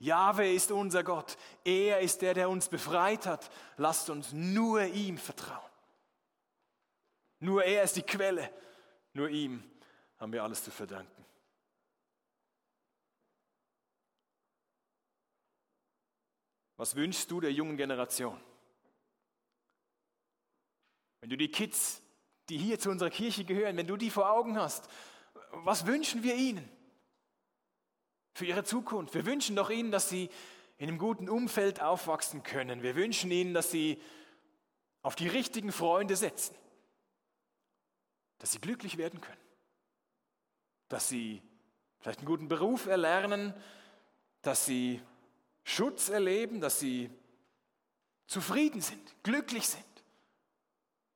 Jahwe 0.00 0.52
ist 0.52 0.70
unser 0.70 1.02
Gott. 1.02 1.36
Er 1.64 2.00
ist 2.00 2.22
der, 2.22 2.34
der 2.34 2.48
uns 2.48 2.68
befreit 2.68 3.26
hat. 3.26 3.50
Lasst 3.76 4.10
uns 4.10 4.32
nur 4.32 4.84
ihm 4.84 5.18
vertrauen. 5.18 5.67
Nur 7.40 7.64
er 7.64 7.82
ist 7.84 7.96
die 7.96 8.02
Quelle. 8.02 8.52
Nur 9.12 9.28
ihm 9.28 9.62
haben 10.18 10.32
wir 10.32 10.42
alles 10.42 10.62
zu 10.64 10.70
verdanken. 10.70 11.24
Was 16.76 16.94
wünschst 16.94 17.30
du 17.30 17.40
der 17.40 17.52
jungen 17.52 17.76
Generation? 17.76 18.40
Wenn 21.20 21.30
du 21.30 21.36
die 21.36 21.50
Kids, 21.50 22.00
die 22.48 22.56
hier 22.56 22.78
zu 22.78 22.90
unserer 22.90 23.10
Kirche 23.10 23.44
gehören, 23.44 23.76
wenn 23.76 23.88
du 23.88 23.96
die 23.96 24.10
vor 24.10 24.30
Augen 24.30 24.56
hast, 24.58 24.88
was 25.50 25.86
wünschen 25.86 26.22
wir 26.22 26.36
ihnen 26.36 26.68
für 28.34 28.46
ihre 28.46 28.62
Zukunft? 28.62 29.14
Wir 29.14 29.26
wünschen 29.26 29.56
doch 29.56 29.70
ihnen, 29.70 29.90
dass 29.90 30.08
sie 30.08 30.30
in 30.76 30.88
einem 30.88 30.98
guten 30.98 31.28
Umfeld 31.28 31.82
aufwachsen 31.82 32.44
können. 32.44 32.82
Wir 32.82 32.94
wünschen 32.94 33.32
ihnen, 33.32 33.54
dass 33.54 33.72
sie 33.72 34.00
auf 35.02 35.16
die 35.16 35.28
richtigen 35.28 35.72
Freunde 35.72 36.14
setzen, 36.14 36.54
dass 38.38 38.52
sie 38.52 38.60
glücklich 38.60 38.98
werden 38.98 39.20
können, 39.20 39.40
dass 40.88 41.08
sie 41.08 41.42
vielleicht 42.00 42.20
einen 42.20 42.28
guten 42.28 42.48
Beruf 42.48 42.86
erlernen, 42.86 43.54
dass 44.42 44.66
sie 44.66 45.02
Schutz 45.64 46.08
erleben, 46.08 46.60
dass 46.60 46.80
sie 46.80 47.10
zufrieden 48.26 48.80
sind, 48.80 49.14
glücklich 49.22 49.68
sind. 49.68 49.84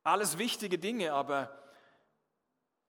Alles 0.03 0.39
wichtige 0.39 0.79
Dinge, 0.79 1.13
aber 1.13 1.57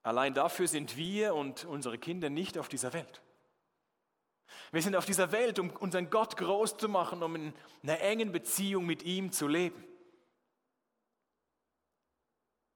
allein 0.02 0.34
dafür 0.34 0.67
sind 0.67 0.98
wir 0.98 1.36
und 1.36 1.65
unsere 1.65 1.98
Kinder 1.98 2.30
nicht 2.30 2.58
auf 2.58 2.67
dieser 2.67 2.93
Welt. 2.93 3.22
Wir 4.72 4.82
sind 4.82 4.96
auf 4.96 5.06
dieser 5.06 5.32
Welt, 5.32 5.60
um 5.60 5.69
unseren 5.69 6.10
Gott 6.10 6.38
groß 6.38 6.78
zu 6.78 6.89
machen, 6.89 7.22
um 7.22 7.36
in 7.36 7.54
einer 7.84 8.00
engen 8.02 8.32
Beziehung 8.32 8.86
mit 8.86 9.04
ihm 9.04 9.32
zu 9.32 9.48
leben. 9.48 9.86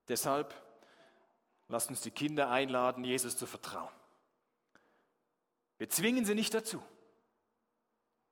Deshalb 0.08 0.54
lasst 1.68 1.90
uns 1.90 2.02
die 2.02 2.12
Kinder 2.12 2.50
einladen, 2.50 3.04
Jesus 3.04 3.38
zu 3.38 3.46
vertrauen. 3.46 3.92
Wir 5.78 5.90
zwingen 5.90 6.26
sie 6.26 6.36
nicht 6.36 6.54
dazu. 6.54 6.82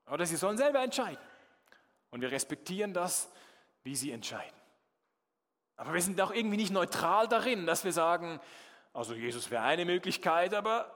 Oder 0.08 0.26
sie 0.26 0.36
sollen 0.36 0.58
selber 0.58 0.84
entscheiden. 0.84 1.24
Und 2.12 2.22
wir 2.22 2.32
respektieren 2.32 2.94
das, 2.94 3.30
wie 3.84 3.96
sie 3.96 4.12
entscheiden. 4.12 4.56
Aber 5.78 5.94
wir 5.94 6.02
sind 6.02 6.20
auch 6.22 6.32
irgendwie 6.32 6.58
nicht 6.58 6.72
neutral 6.72 7.28
darin, 7.28 7.66
dass 7.66 7.84
wir 7.84 7.92
sagen, 7.92 8.40
also 8.94 9.14
Jesus 9.14 9.52
wäre 9.52 9.64
eine 9.64 9.84
Möglichkeit, 9.84 10.54
aber 10.54 10.90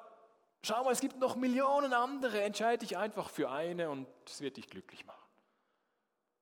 schau 0.64 0.84
mal, 0.84 0.92
es 0.92 1.02
gibt 1.02 1.20
noch 1.20 1.36
Millionen 1.36 1.94
andere, 1.94 2.42
entscheide 2.42 2.86
dich 2.86 2.98
einfach 2.98 3.30
für 3.30 3.52
eine 3.52 3.90
und 3.90 4.08
es 4.26 4.40
wird 4.40 4.58
dich 4.58 4.70
glücklich 4.70 5.06
machen. 5.06 5.18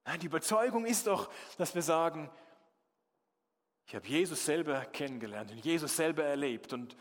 Nein, 0.06 0.20
die 0.20 0.28
Überzeugung 0.28 0.86
ist 0.86 1.08
doch, 1.08 1.32
dass 1.58 1.74
wir 1.74 1.82
sagen, 1.82 2.30
ich 3.88 3.96
habe 3.96 4.06
Jesus 4.06 4.46
selber 4.46 4.82
kennengelernt 4.82 5.50
und 5.50 5.64
Jesus 5.64 5.96
selber 5.96 6.24
erlebt 6.24 6.74
und 6.74 6.98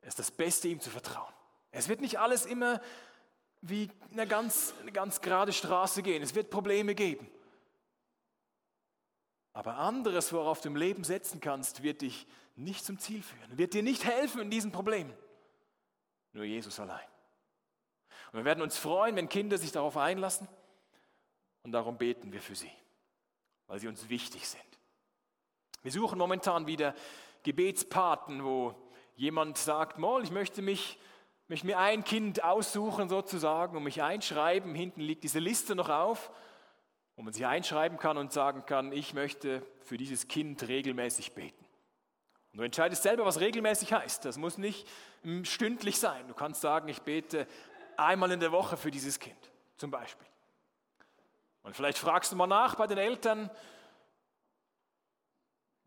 es 0.00 0.10
ist 0.10 0.18
das 0.20 0.30
Beste, 0.30 0.68
ihm 0.68 0.80
zu 0.80 0.90
vertrauen. 0.90 1.32
Es 1.72 1.88
wird 1.88 2.00
nicht 2.00 2.20
alles 2.20 2.46
immer 2.46 2.80
wie 3.60 3.90
eine 4.12 4.28
ganz, 4.28 4.74
eine 4.80 4.92
ganz 4.92 5.20
gerade 5.20 5.52
Straße 5.52 6.04
gehen. 6.04 6.22
Es 6.22 6.36
wird 6.36 6.50
Probleme 6.50 6.94
geben. 6.94 7.28
Aber 9.52 9.78
anderes, 9.78 10.32
worauf 10.32 10.60
du 10.60 10.68
im 10.68 10.76
Leben 10.76 11.02
setzen 11.02 11.40
kannst, 11.40 11.82
wird 11.82 12.02
dich 12.02 12.28
nicht 12.54 12.84
zum 12.84 13.00
Ziel 13.00 13.22
führen, 13.22 13.58
wird 13.58 13.74
dir 13.74 13.82
nicht 13.82 14.04
helfen 14.04 14.40
in 14.40 14.50
diesen 14.50 14.70
Problemen. 14.70 15.12
Nur 16.32 16.44
Jesus 16.44 16.78
allein. 16.78 17.06
Und 18.30 18.38
wir 18.38 18.44
werden 18.44 18.62
uns 18.62 18.78
freuen, 18.78 19.16
wenn 19.16 19.28
Kinder 19.28 19.58
sich 19.58 19.72
darauf 19.72 19.96
einlassen. 19.96 20.46
Und 21.64 21.72
darum 21.72 21.98
beten 21.98 22.30
wir 22.30 22.40
für 22.40 22.54
sie, 22.54 22.70
weil 23.66 23.80
sie 23.80 23.88
uns 23.88 24.08
wichtig 24.08 24.48
sind. 24.48 24.67
Wir 25.82 25.92
suchen 25.92 26.18
momentan 26.18 26.66
wieder 26.66 26.94
Gebetspaten, 27.42 28.44
wo 28.44 28.74
jemand 29.16 29.58
sagt, 29.58 29.98
Moll, 29.98 30.22
ich 30.24 30.30
möchte 30.30 30.62
mich 30.62 30.98
möchte 31.48 31.66
mir 31.66 31.78
ein 31.78 32.04
Kind 32.04 32.44
aussuchen 32.44 33.08
sozusagen 33.08 33.76
und 33.76 33.82
mich 33.82 34.02
einschreiben. 34.02 34.74
Hinten 34.74 35.00
liegt 35.00 35.24
diese 35.24 35.38
Liste 35.38 35.74
noch 35.74 35.88
auf, 35.88 36.30
wo 37.16 37.22
man 37.22 37.32
sich 37.32 37.46
einschreiben 37.46 37.98
kann 37.98 38.18
und 38.18 38.32
sagen 38.32 38.66
kann, 38.66 38.92
ich 38.92 39.14
möchte 39.14 39.62
für 39.82 39.96
dieses 39.96 40.28
Kind 40.28 40.68
regelmäßig 40.68 41.32
beten. 41.32 41.64
Und 42.52 42.58
du 42.58 42.64
entscheidest 42.64 43.02
selber, 43.02 43.24
was 43.24 43.40
regelmäßig 43.40 43.92
heißt. 43.92 44.24
Das 44.24 44.36
muss 44.36 44.58
nicht 44.58 44.86
stündlich 45.44 45.98
sein. 45.98 46.28
Du 46.28 46.34
kannst 46.34 46.60
sagen, 46.60 46.88
ich 46.88 47.00
bete 47.00 47.46
einmal 47.96 48.30
in 48.30 48.40
der 48.40 48.52
Woche 48.52 48.76
für 48.76 48.90
dieses 48.90 49.18
Kind, 49.18 49.50
zum 49.76 49.90
Beispiel. 49.90 50.26
Und 51.62 51.74
vielleicht 51.74 51.98
fragst 51.98 52.30
du 52.30 52.36
mal 52.36 52.46
nach 52.46 52.76
bei 52.76 52.86
den 52.86 52.98
Eltern, 52.98 53.50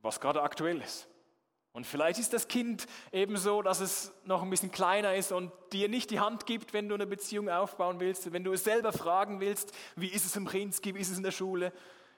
was 0.01 0.19
gerade 0.19 0.41
aktuell 0.41 0.81
ist. 0.81 1.07
Und 1.73 1.87
vielleicht 1.87 2.19
ist 2.19 2.33
das 2.33 2.49
Kind 2.49 2.85
eben 3.13 3.37
so, 3.37 3.61
dass 3.61 3.79
es 3.79 4.13
noch 4.25 4.41
ein 4.41 4.49
bisschen 4.49 4.71
kleiner 4.71 5.15
ist 5.15 5.31
und 5.31 5.53
dir 5.71 5.87
nicht 5.87 6.11
die 6.11 6.19
Hand 6.19 6.45
gibt, 6.45 6.73
wenn 6.73 6.89
du 6.89 6.95
eine 6.95 7.07
Beziehung 7.07 7.49
aufbauen 7.49 8.01
willst, 8.01 8.33
wenn 8.33 8.43
du 8.43 8.51
es 8.51 8.65
selber 8.65 8.91
fragen 8.91 9.39
willst, 9.39 9.73
wie 9.95 10.07
ist 10.07 10.25
es 10.25 10.35
im 10.35 10.43
Prinzip, 10.43 10.95
wie 10.95 10.99
ist 10.99 11.11
es 11.11 11.17
in 11.17 11.23
der 11.23 11.31
Schule. 11.31 11.71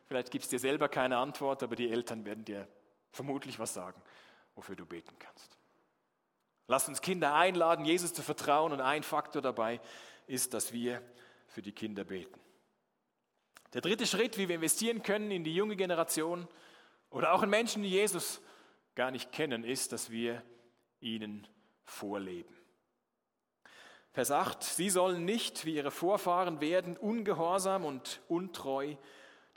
Vielleicht 0.08 0.32
gibt 0.32 0.46
es 0.46 0.50
dir 0.50 0.60
selber 0.60 0.90
keine 0.90 1.18
Antwort, 1.18 1.62
aber 1.62 1.76
die 1.76 1.92
Eltern 1.92 2.26
werden 2.26 2.44
dir 2.44 2.68
vermutlich 3.12 3.60
was 3.60 3.76
sagen, 3.76 4.02
wofür 4.56 4.76
du 4.76 4.88
beten 4.88 5.16
kannst. 5.20 5.58
Lass 6.68 6.88
uns 6.88 7.02
Kinder 7.02 7.36
einladen, 7.36 7.86
Jesus 7.86 8.14
zu 8.14 8.24
vertrauen 8.24 8.72
und 8.72 8.82
ein 8.82 9.04
Faktor 9.04 9.42
dabei 9.42 9.80
ist, 10.26 10.56
dass 10.56 10.74
wir 10.74 11.02
für 11.48 11.62
die 11.62 11.74
Kinder 11.74 12.04
beten. 12.04 12.40
Der 13.74 13.82
dritte 13.82 14.08
Schritt, 14.08 14.38
wie 14.38 14.48
wir 14.48 14.56
investieren 14.56 15.04
können 15.04 15.30
in 15.30 15.44
die 15.44 15.54
junge 15.54 15.76
Generation 15.76 16.48
oder 17.14 17.32
auch 17.32 17.44
in 17.44 17.50
Menschen, 17.50 17.84
die 17.84 17.90
Jesus 17.90 18.42
gar 18.96 19.12
nicht 19.12 19.32
kennen, 19.32 19.64
ist, 19.64 19.92
dass 19.92 20.10
wir 20.10 20.42
ihnen 21.00 21.48
vorleben. 21.86 22.54
Vers 24.12 24.32
8, 24.32 24.64
sie 24.64 24.90
sollen 24.90 25.24
nicht 25.24 25.66
wie 25.66 25.76
ihre 25.76 25.92
Vorfahren 25.92 26.60
werden, 26.60 26.98
ungehorsam 26.98 27.86
und 27.86 28.22
untreu, 28.28 28.96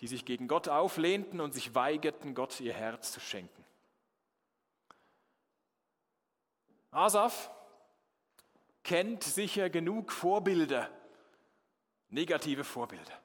die 0.01 0.07
sich 0.07 0.27
gegen 0.27 0.49
Gott 0.49 0.69
auflehnten 0.69 1.41
und 1.41 1.55
sich 1.55 1.75
weigerten, 1.75 2.35
Gott 2.35 2.61
ihr 2.61 2.75
Herz 2.75 3.13
zu 3.13 3.21
schenken. 3.21 3.65
Asaf 6.91 7.51
kennt 8.83 9.25
sicher 9.25 9.71
genug 9.71 10.13
Vorbilder, 10.13 10.91
negative 12.11 12.65
Vorbilder, 12.65 13.19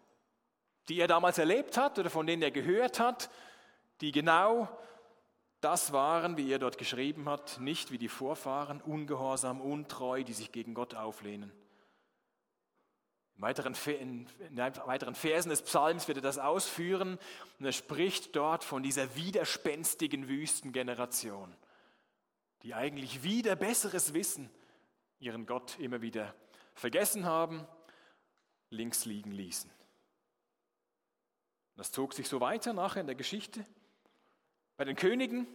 die 0.87 0.99
er 0.99 1.07
damals 1.07 1.37
erlebt 1.37 1.77
hat 1.77 1.99
oder 1.99 2.09
von 2.09 2.25
denen 2.25 2.41
er 2.41 2.51
gehört 2.51 2.99
hat, 2.99 3.29
die 4.01 4.11
genau 4.11 4.67
das 5.61 5.93
waren, 5.93 6.37
wie 6.37 6.51
er 6.51 6.59
dort 6.59 6.77
geschrieben 6.79 7.29
hat, 7.29 7.59
nicht 7.59 7.91
wie 7.91 7.99
die 7.99 8.09
Vorfahren, 8.09 8.81
ungehorsam, 8.81 9.61
untreu, 9.61 10.23
die 10.23 10.33
sich 10.33 10.51
gegen 10.51 10.73
Gott 10.73 10.95
auflehnen. 10.95 11.51
In 13.35 13.41
weiteren, 13.43 15.15
Versen 15.15 15.49
des 15.49 15.61
Psalms 15.61 16.07
wird 16.07 16.17
er 16.17 16.23
das 16.23 16.37
ausführen 16.37 17.17
und 17.59 17.65
er 17.65 17.71
spricht 17.71 18.35
dort 18.35 18.63
von 18.63 18.83
dieser 18.83 19.15
widerspenstigen 19.15 20.27
Wüstengeneration, 20.27 21.55
die 22.63 22.73
eigentlich 22.73 23.23
wieder 23.23 23.55
besseres 23.55 24.13
Wissen 24.13 24.49
ihren 25.19 25.45
Gott 25.45 25.79
immer 25.79 26.01
wieder 26.01 26.35
vergessen 26.73 27.25
haben, 27.25 27.67
links 28.69 29.05
liegen 29.05 29.31
ließen. 29.31 29.69
Das 31.75 31.91
zog 31.91 32.13
sich 32.13 32.27
so 32.27 32.41
weiter 32.41 32.73
nachher 32.73 33.01
in 33.01 33.07
der 33.07 33.15
Geschichte. 33.15 33.65
Bei 34.81 34.85
den 34.85 34.95
Königen, 34.95 35.45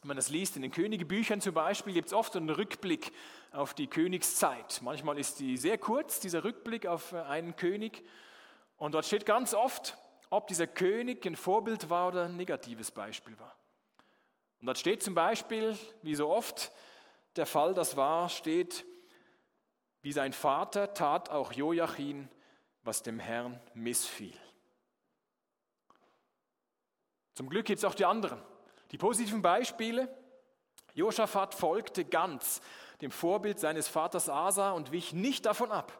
wenn 0.00 0.08
man 0.08 0.16
das 0.16 0.30
liest, 0.30 0.56
in 0.56 0.62
den 0.62 0.70
Königebüchern 0.70 1.42
zum 1.42 1.52
Beispiel, 1.52 1.92
gibt 1.92 2.06
es 2.06 2.14
oft 2.14 2.34
einen 2.36 2.48
Rückblick 2.48 3.12
auf 3.52 3.74
die 3.74 3.86
Königszeit. 3.86 4.80
Manchmal 4.80 5.18
ist 5.18 5.40
die 5.40 5.58
sehr 5.58 5.76
kurz, 5.76 6.20
dieser 6.20 6.42
Rückblick 6.42 6.86
auf 6.86 7.12
äh, 7.12 7.16
einen 7.16 7.54
König. 7.56 8.02
Und 8.78 8.92
dort 8.92 9.04
steht 9.04 9.26
ganz 9.26 9.52
oft, 9.52 9.98
ob 10.30 10.46
dieser 10.46 10.66
König 10.66 11.26
ein 11.26 11.36
Vorbild 11.36 11.90
war 11.90 12.08
oder 12.08 12.24
ein 12.24 12.38
negatives 12.38 12.90
Beispiel 12.90 13.38
war. 13.38 13.54
Und 14.62 14.68
dort 14.68 14.78
steht 14.78 15.02
zum 15.02 15.14
Beispiel, 15.14 15.76
wie 16.00 16.14
so 16.14 16.30
oft 16.30 16.72
der 17.36 17.44
Fall 17.44 17.74
das 17.74 17.98
war, 17.98 18.30
steht, 18.30 18.86
wie 20.00 20.12
sein 20.12 20.32
Vater 20.32 20.94
tat 20.94 21.28
auch 21.28 21.52
Joachim, 21.52 22.30
was 22.84 23.02
dem 23.02 23.18
Herrn 23.18 23.60
missfiel. 23.74 24.32
Zum 27.36 27.50
Glück 27.50 27.66
gibt 27.66 27.78
es 27.78 27.84
auch 27.84 27.94
die 27.94 28.06
anderen. 28.06 28.40
Die 28.92 28.98
positiven 28.98 29.42
Beispiele. 29.42 30.08
Josaphat 30.94 31.54
folgte 31.54 32.06
ganz 32.06 32.62
dem 33.02 33.10
Vorbild 33.10 33.60
seines 33.60 33.88
Vaters 33.88 34.30
Asa 34.30 34.72
und 34.72 34.90
wich 34.90 35.12
nicht 35.12 35.44
davon 35.44 35.70
ab. 35.70 35.92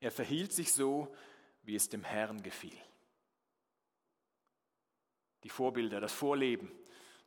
Er 0.00 0.10
verhielt 0.10 0.54
sich 0.54 0.72
so, 0.72 1.14
wie 1.62 1.76
es 1.76 1.90
dem 1.90 2.04
Herrn 2.04 2.42
gefiel. 2.42 2.78
Die 5.42 5.50
Vorbilder, 5.50 6.00
das 6.00 6.14
Vorleben, 6.14 6.72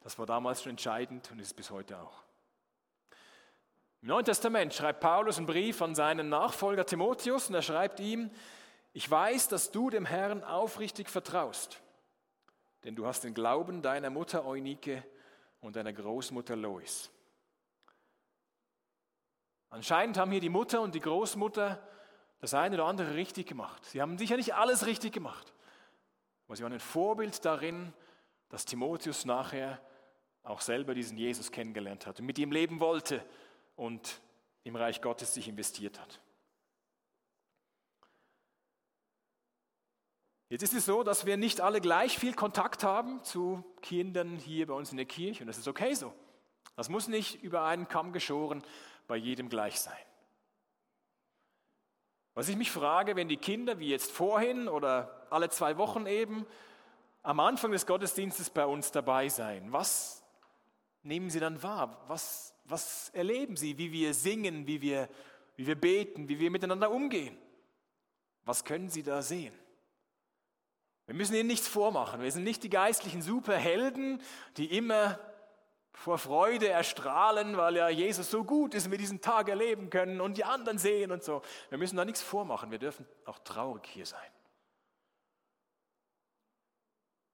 das 0.01 0.17
war 0.17 0.25
damals 0.25 0.63
schon 0.63 0.71
entscheidend 0.71 1.29
und 1.29 1.37
ist 1.37 1.53
bis 1.53 1.69
heute 1.69 1.99
auch. 1.99 2.23
Im 4.01 4.07
Neuen 4.07 4.25
Testament 4.25 4.73
schreibt 4.73 5.01
Paulus 5.01 5.37
einen 5.37 5.45
Brief 5.45 5.83
an 5.83 5.93
seinen 5.93 6.29
Nachfolger 6.29 6.83
Timotheus 6.83 7.49
und 7.49 7.53
er 7.53 7.61
schreibt 7.61 7.99
ihm, 7.99 8.31
ich 8.91 9.09
weiß, 9.09 9.49
dass 9.49 9.69
du 9.69 9.91
dem 9.91 10.07
Herrn 10.07 10.43
aufrichtig 10.43 11.09
vertraust, 11.09 11.79
denn 12.83 12.95
du 12.95 13.05
hast 13.05 13.23
den 13.23 13.33
Glauben 13.33 13.81
deiner 13.81 14.09
Mutter 14.09 14.45
Eunike 14.45 15.03
und 15.61 15.75
deiner 15.75 15.93
Großmutter 15.93 16.55
Lois. 16.55 17.09
Anscheinend 19.69 20.17
haben 20.17 20.31
hier 20.31 20.41
die 20.41 20.49
Mutter 20.49 20.81
und 20.81 20.95
die 20.95 20.99
Großmutter 20.99 21.81
das 22.39 22.53
eine 22.53 22.75
oder 22.75 22.85
andere 22.85 23.15
richtig 23.15 23.47
gemacht. 23.47 23.85
Sie 23.85 24.01
haben 24.01 24.17
sicher 24.17 24.37
nicht 24.37 24.55
alles 24.55 24.85
richtig 24.85 25.13
gemacht, 25.13 25.53
aber 26.47 26.55
sie 26.55 26.63
waren 26.63 26.73
ein 26.73 26.79
Vorbild 26.79 27.43
darin, 27.45 27.93
dass 28.49 28.65
Timotheus 28.65 29.25
nachher 29.25 29.79
auch 30.43 30.61
selber 30.61 30.95
diesen 30.95 31.17
Jesus 31.17 31.51
kennengelernt 31.51 32.07
hat 32.07 32.19
und 32.19 32.25
mit 32.25 32.39
ihm 32.39 32.51
leben 32.51 32.79
wollte 32.79 33.23
und 33.75 34.21
im 34.63 34.75
Reich 34.75 35.01
Gottes 35.01 35.33
sich 35.33 35.47
investiert 35.47 35.99
hat. 35.99 36.19
Jetzt 40.49 40.63
ist 40.63 40.73
es 40.73 40.85
so, 40.85 41.03
dass 41.03 41.27
wir 41.27 41.37
nicht 41.37 41.61
alle 41.61 41.79
gleich 41.79 42.17
viel 42.17 42.33
Kontakt 42.33 42.83
haben 42.83 43.23
zu 43.23 43.63
Kindern 43.83 44.37
hier 44.37 44.65
bei 44.65 44.73
uns 44.73 44.89
in 44.89 44.97
der 44.97 45.05
Kirche 45.05 45.43
und 45.43 45.47
das 45.47 45.59
ist 45.59 45.67
okay 45.67 45.93
so. 45.93 46.11
Das 46.75 46.89
muss 46.89 47.07
nicht 47.07 47.43
über 47.43 47.65
einen 47.65 47.87
Kamm 47.87 48.13
geschoren 48.13 48.63
bei 49.07 49.15
jedem 49.15 49.49
gleich 49.49 49.79
sein. 49.79 49.97
Was 52.33 52.49
ich 52.49 52.55
mich 52.55 52.71
frage, 52.71 53.15
wenn 53.15 53.27
die 53.27 53.37
Kinder, 53.37 53.77
wie 53.79 53.89
jetzt 53.89 54.11
vorhin 54.11 54.67
oder 54.67 55.27
alle 55.29 55.49
zwei 55.49 55.77
Wochen 55.77 56.07
eben, 56.07 56.47
am 57.21 57.39
Anfang 57.39 57.71
des 57.71 57.85
Gottesdienstes 57.85 58.49
bei 58.49 58.65
uns 58.65 58.91
dabei 58.91 59.29
sein, 59.29 59.71
was 59.71 60.23
nehmen 61.03 61.29
sie 61.29 61.39
dann 61.39 61.61
wahr? 61.61 62.03
Was, 62.07 62.55
was 62.63 63.09
erleben 63.09 63.55
sie, 63.55 63.77
wie 63.77 63.91
wir 63.91 64.15
singen, 64.15 64.65
wie 64.65 64.81
wir, 64.81 65.09
wie 65.57 65.67
wir 65.67 65.75
beten, 65.75 66.27
wie 66.27 66.39
wir 66.39 66.49
miteinander 66.49 66.89
umgehen? 66.89 67.37
Was 68.45 68.63
können 68.63 68.89
sie 68.89 69.03
da 69.03 69.21
sehen? 69.21 69.53
Wir 71.09 71.15
müssen 71.15 71.33
ihnen 71.33 71.47
nichts 71.47 71.67
vormachen. 71.67 72.21
Wir 72.21 72.31
sind 72.31 72.43
nicht 72.43 72.61
die 72.61 72.69
geistlichen 72.69 73.23
Superhelden, 73.23 74.21
die 74.57 74.77
immer 74.77 75.19
vor 75.91 76.19
Freude 76.19 76.67
erstrahlen, 76.67 77.57
weil 77.57 77.77
ja 77.77 77.89
Jesus 77.89 78.29
so 78.29 78.43
gut 78.43 78.75
ist, 78.75 78.91
wir 78.91 78.97
diesen 78.99 79.19
Tag 79.19 79.49
erleben 79.49 79.89
können 79.89 80.21
und 80.21 80.37
die 80.37 80.43
anderen 80.43 80.77
sehen 80.77 81.11
und 81.11 81.23
so. 81.23 81.41
Wir 81.69 81.79
müssen 81.79 81.97
da 81.97 82.05
nichts 82.05 82.21
vormachen, 82.21 82.69
wir 82.69 82.77
dürfen 82.77 83.07
auch 83.25 83.39
traurig 83.39 83.87
hier 83.87 84.05
sein. 84.05 84.29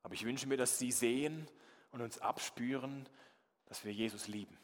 Aber 0.04 0.14
ich 0.14 0.24
wünsche 0.24 0.48
mir, 0.48 0.56
dass 0.56 0.80
Sie 0.80 0.94
sehen 0.94 1.46
und 1.92 2.00
uns 2.00 2.18
abspüren, 2.20 3.10
dass 3.66 3.84
wir 3.84 3.92
Jesus 3.92 4.30
lieben. 4.30 4.58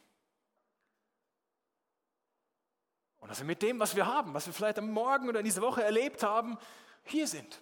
Und 3.20 3.28
dass 3.28 3.40
wir 3.40 3.46
mit 3.46 3.62
dem, 3.62 3.78
was 3.78 3.94
wir 3.98 4.06
haben, 4.06 4.34
was 4.34 4.46
wir 4.46 4.54
vielleicht 4.54 4.80
am 4.80 4.90
Morgen 4.90 5.28
oder 5.28 5.40
in 5.40 5.46
dieser 5.46 5.64
Woche 5.64 5.84
erlebt 5.84 6.24
haben, 6.24 6.58
hier 7.04 7.28
sind. 7.28 7.62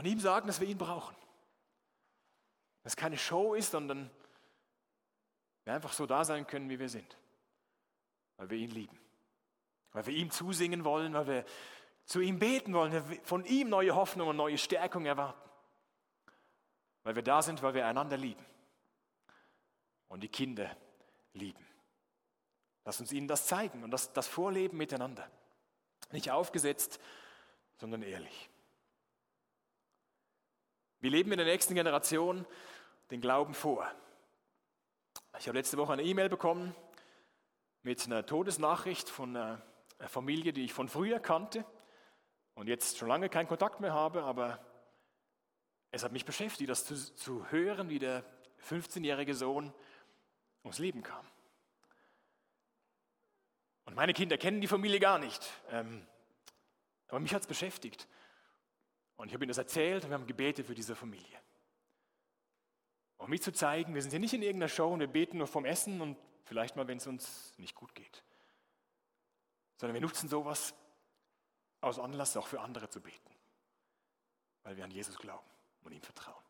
Und 0.00 0.06
ihm 0.06 0.18
sagen, 0.18 0.46
dass 0.46 0.62
wir 0.62 0.66
ihn 0.66 0.78
brauchen. 0.78 1.14
Dass 2.82 2.92
es 2.92 2.96
keine 2.96 3.18
Show 3.18 3.52
ist, 3.52 3.72
sondern 3.72 4.08
wir 5.64 5.74
einfach 5.74 5.92
so 5.92 6.06
da 6.06 6.24
sein 6.24 6.46
können, 6.46 6.70
wie 6.70 6.78
wir 6.78 6.88
sind. 6.88 7.18
Weil 8.38 8.48
wir 8.48 8.56
ihn 8.56 8.70
lieben. 8.70 8.98
Weil 9.92 10.06
wir 10.06 10.14
ihm 10.14 10.30
zusingen 10.30 10.84
wollen, 10.84 11.12
weil 11.12 11.26
wir 11.26 11.44
zu 12.06 12.20
ihm 12.20 12.38
beten 12.38 12.72
wollen, 12.72 13.20
von 13.24 13.44
ihm 13.44 13.68
neue 13.68 13.94
Hoffnung 13.94 14.28
und 14.28 14.36
neue 14.36 14.56
Stärkung 14.56 15.04
erwarten. 15.04 15.50
Weil 17.02 17.16
wir 17.16 17.22
da 17.22 17.42
sind, 17.42 17.62
weil 17.62 17.74
wir 17.74 17.86
einander 17.86 18.16
lieben. 18.16 18.46
Und 20.08 20.22
die 20.22 20.28
Kinder 20.28 20.74
lieben. 21.34 21.66
Lass 22.86 23.02
uns 23.02 23.12
ihnen 23.12 23.28
das 23.28 23.46
zeigen 23.46 23.84
und 23.84 23.90
das, 23.90 24.14
das 24.14 24.26
Vorleben 24.28 24.78
miteinander. 24.78 25.30
Nicht 26.10 26.30
aufgesetzt, 26.30 26.98
sondern 27.76 28.00
ehrlich. 28.00 28.48
Wir 31.00 31.10
leben 31.10 31.32
in 31.32 31.38
der 31.38 31.46
nächsten 31.46 31.74
Generation 31.74 32.44
den 33.10 33.22
Glauben 33.22 33.54
vor. 33.54 33.90
Ich 35.38 35.48
habe 35.48 35.56
letzte 35.56 35.78
Woche 35.78 35.94
eine 35.94 36.02
E-Mail 36.02 36.28
bekommen 36.28 36.76
mit 37.82 38.04
einer 38.04 38.26
Todesnachricht 38.26 39.08
von 39.08 39.34
einer 39.34 39.62
Familie, 40.08 40.52
die 40.52 40.66
ich 40.66 40.74
von 40.74 40.90
früher 40.90 41.18
kannte 41.18 41.64
und 42.52 42.68
jetzt 42.68 42.98
schon 42.98 43.08
lange 43.08 43.30
keinen 43.30 43.48
Kontakt 43.48 43.80
mehr 43.80 43.94
habe, 43.94 44.24
aber 44.24 44.62
es 45.90 46.04
hat 46.04 46.12
mich 46.12 46.26
beschäftigt, 46.26 46.68
das 46.68 46.84
zu, 46.84 46.94
zu 47.16 47.50
hören, 47.50 47.88
wie 47.88 47.98
der 47.98 48.22
15-jährige 48.68 49.34
Sohn 49.34 49.72
ums 50.64 50.78
Leben 50.78 51.02
kam. 51.02 51.26
Und 53.86 53.94
meine 53.94 54.12
Kinder 54.12 54.36
kennen 54.36 54.60
die 54.60 54.68
Familie 54.68 55.00
gar 55.00 55.18
nicht, 55.18 55.50
ähm, 55.70 56.06
aber 57.08 57.20
mich 57.20 57.32
hat 57.32 57.40
es 57.40 57.48
beschäftigt. 57.48 58.06
Und 59.20 59.28
ich 59.28 59.34
habe 59.34 59.44
ihnen 59.44 59.50
das 59.50 59.58
erzählt 59.58 60.02
und 60.02 60.10
wir 60.10 60.14
haben 60.14 60.26
gebetet 60.26 60.66
für 60.66 60.74
diese 60.74 60.96
Familie. 60.96 61.38
Um 63.18 63.28
mich 63.28 63.42
zu 63.42 63.52
zeigen, 63.52 63.94
wir 63.94 64.00
sind 64.00 64.12
hier 64.12 64.18
nicht 64.18 64.32
in 64.32 64.40
irgendeiner 64.40 64.70
Show 64.70 64.90
und 64.90 65.00
wir 65.00 65.08
beten 65.08 65.36
nur 65.36 65.46
vom 65.46 65.66
Essen 65.66 66.00
und 66.00 66.16
vielleicht 66.44 66.74
mal, 66.74 66.88
wenn 66.88 66.96
es 66.96 67.06
uns 67.06 67.52
nicht 67.58 67.74
gut 67.74 67.94
geht. 67.94 68.24
Sondern 69.76 69.92
wir 69.92 70.00
nutzen 70.00 70.26
sowas 70.30 70.74
aus 71.82 71.98
Anlass 71.98 72.34
auch 72.38 72.46
für 72.46 72.62
andere 72.62 72.88
zu 72.88 73.02
beten. 73.02 73.30
Weil 74.62 74.78
wir 74.78 74.84
an 74.84 74.90
Jesus 74.90 75.18
glauben 75.18 75.46
und 75.82 75.92
ihm 75.92 76.00
vertrauen. 76.00 76.42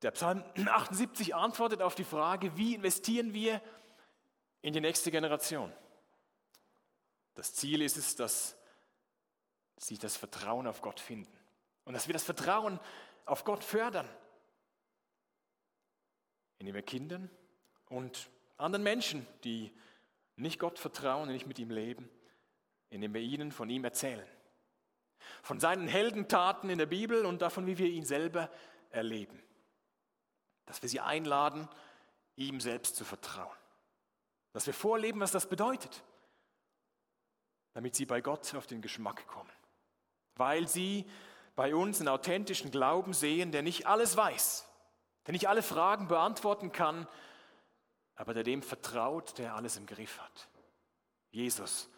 Der 0.00 0.12
Psalm 0.12 0.42
78 0.66 1.34
antwortet 1.34 1.82
auf 1.82 1.94
die 1.94 2.04
Frage, 2.04 2.56
wie 2.56 2.74
investieren 2.74 3.34
wir 3.34 3.60
in 4.62 4.72
die 4.72 4.80
nächste 4.80 5.10
Generation. 5.10 5.72
Das 7.34 7.54
Ziel 7.54 7.82
ist 7.82 7.96
es, 7.96 8.16
dass 8.16 8.56
sie 9.76 9.98
das 9.98 10.16
Vertrauen 10.16 10.66
auf 10.66 10.82
Gott 10.82 10.98
finden 10.98 11.32
und 11.84 11.94
dass 11.94 12.08
wir 12.08 12.12
das 12.12 12.24
Vertrauen 12.24 12.80
auf 13.24 13.44
Gott 13.44 13.62
fördern, 13.62 14.08
indem 16.58 16.74
wir 16.74 16.82
Kindern 16.82 17.30
und 17.86 18.28
anderen 18.56 18.82
Menschen, 18.82 19.26
die 19.44 19.72
nicht 20.36 20.58
Gott 20.58 20.78
vertrauen 20.78 21.28
und 21.28 21.34
nicht 21.34 21.46
mit 21.46 21.58
ihm 21.58 21.70
leben, 21.70 22.10
indem 22.90 23.14
wir 23.14 23.20
ihnen 23.20 23.52
von 23.52 23.70
ihm 23.70 23.84
erzählen. 23.84 24.26
Von 25.42 25.60
seinen 25.60 25.88
Heldentaten 25.88 26.70
in 26.70 26.78
der 26.78 26.86
Bibel 26.86 27.26
und 27.26 27.42
davon, 27.42 27.66
wie 27.66 27.78
wir 27.78 27.88
ihn 27.88 28.04
selber 28.04 28.50
erleben. 28.90 29.42
Dass 30.66 30.82
wir 30.82 30.88
sie 30.88 31.00
einladen, 31.00 31.68
ihm 32.36 32.60
selbst 32.60 32.96
zu 32.96 33.04
vertrauen. 33.04 33.57
Dass 34.52 34.66
wir 34.66 34.74
vorleben, 34.74 35.20
was 35.20 35.32
das 35.32 35.48
bedeutet, 35.48 36.02
damit 37.74 37.94
sie 37.94 38.06
bei 38.06 38.20
Gott 38.20 38.54
auf 38.54 38.66
den 38.66 38.82
Geschmack 38.82 39.26
kommen. 39.26 39.50
Weil 40.34 40.66
sie 40.66 41.08
bei 41.54 41.74
uns 41.74 42.00
einen 42.00 42.08
authentischen 42.08 42.70
Glauben 42.70 43.12
sehen, 43.12 43.52
der 43.52 43.62
nicht 43.62 43.86
alles 43.86 44.16
weiß, 44.16 44.66
der 45.26 45.32
nicht 45.32 45.48
alle 45.48 45.62
Fragen 45.62 46.08
beantworten 46.08 46.72
kann, 46.72 47.06
aber 48.14 48.34
der 48.34 48.42
dem 48.42 48.62
vertraut, 48.62 49.38
der 49.38 49.54
alles 49.54 49.76
im 49.76 49.86
Griff 49.86 50.20
hat. 50.20 50.48
Jesus, 51.30 51.88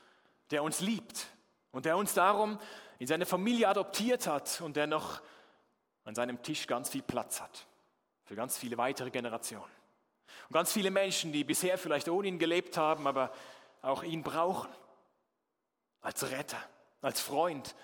der 0.51 0.63
uns 0.63 0.81
liebt 0.81 1.29
und 1.71 1.85
der 1.85 1.97
uns 1.97 2.15
darum 2.15 2.59
in 2.99 3.07
seine 3.07 3.27
Familie 3.27 3.69
adoptiert 3.69 4.27
hat 4.27 4.61
und 4.61 4.77
der 4.77 4.87
noch 4.87 5.23
an 6.05 6.15
seinem 6.15 6.43
Tisch 6.43 6.67
ganz 6.67 6.91
viel 6.91 7.03
Platz 7.03 7.41
hat 7.41 7.67
für 8.25 8.35
ganz 8.35 8.59
viele 8.59 8.79
weitere 8.79 9.11
Generationen. 9.11 9.80
Und 10.49 10.55
ganz 10.55 10.73
viele 10.73 10.91
Menschen, 10.91 11.33
die 11.33 11.45
bisher 11.45 11.79
vielleicht 11.79 12.09
ohne 12.09 12.29
ihn 12.29 12.39
gelebt 12.39 12.77
haben, 12.77 13.07
aber 13.07 13.33
auch 13.83 14.03
ihn 14.03 14.23
brauchen. 14.23 14.71
Als 16.01 16.31
Retter, 16.31 16.63
als 17.03 17.21
Freund 17.21 17.75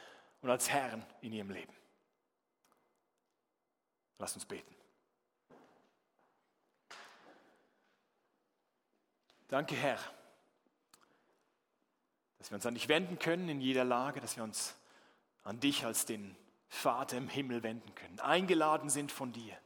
und 0.41 0.51
als 0.51 0.71
Herrn 0.71 1.05
in 1.21 1.33
ihrem 1.33 1.51
Leben. 1.51 1.73
Lass 4.19 4.35
uns 4.35 4.47
beten. 4.47 4.75
Danke, 9.49 9.77
Herr, 9.77 9.99
dass 12.39 12.51
wir 12.51 12.57
uns 12.57 12.67
an 12.67 12.75
dich 12.75 12.89
wenden 12.89 13.19
können 13.19 13.49
in 13.49 13.61
jeder 13.61 13.85
Lage, 13.85 14.21
dass 14.21 14.37
wir 14.37 14.43
uns 14.43 14.75
an 15.45 15.61
dich 15.61 15.85
als 15.85 16.05
den 16.05 16.37
Vater 16.69 17.17
im 17.17 17.29
Himmel 17.29 17.63
wenden 17.63 17.95
können, 17.95 18.19
eingeladen 18.21 18.91
sind 18.91 19.13
von 19.13 19.33
dir. 19.33 19.57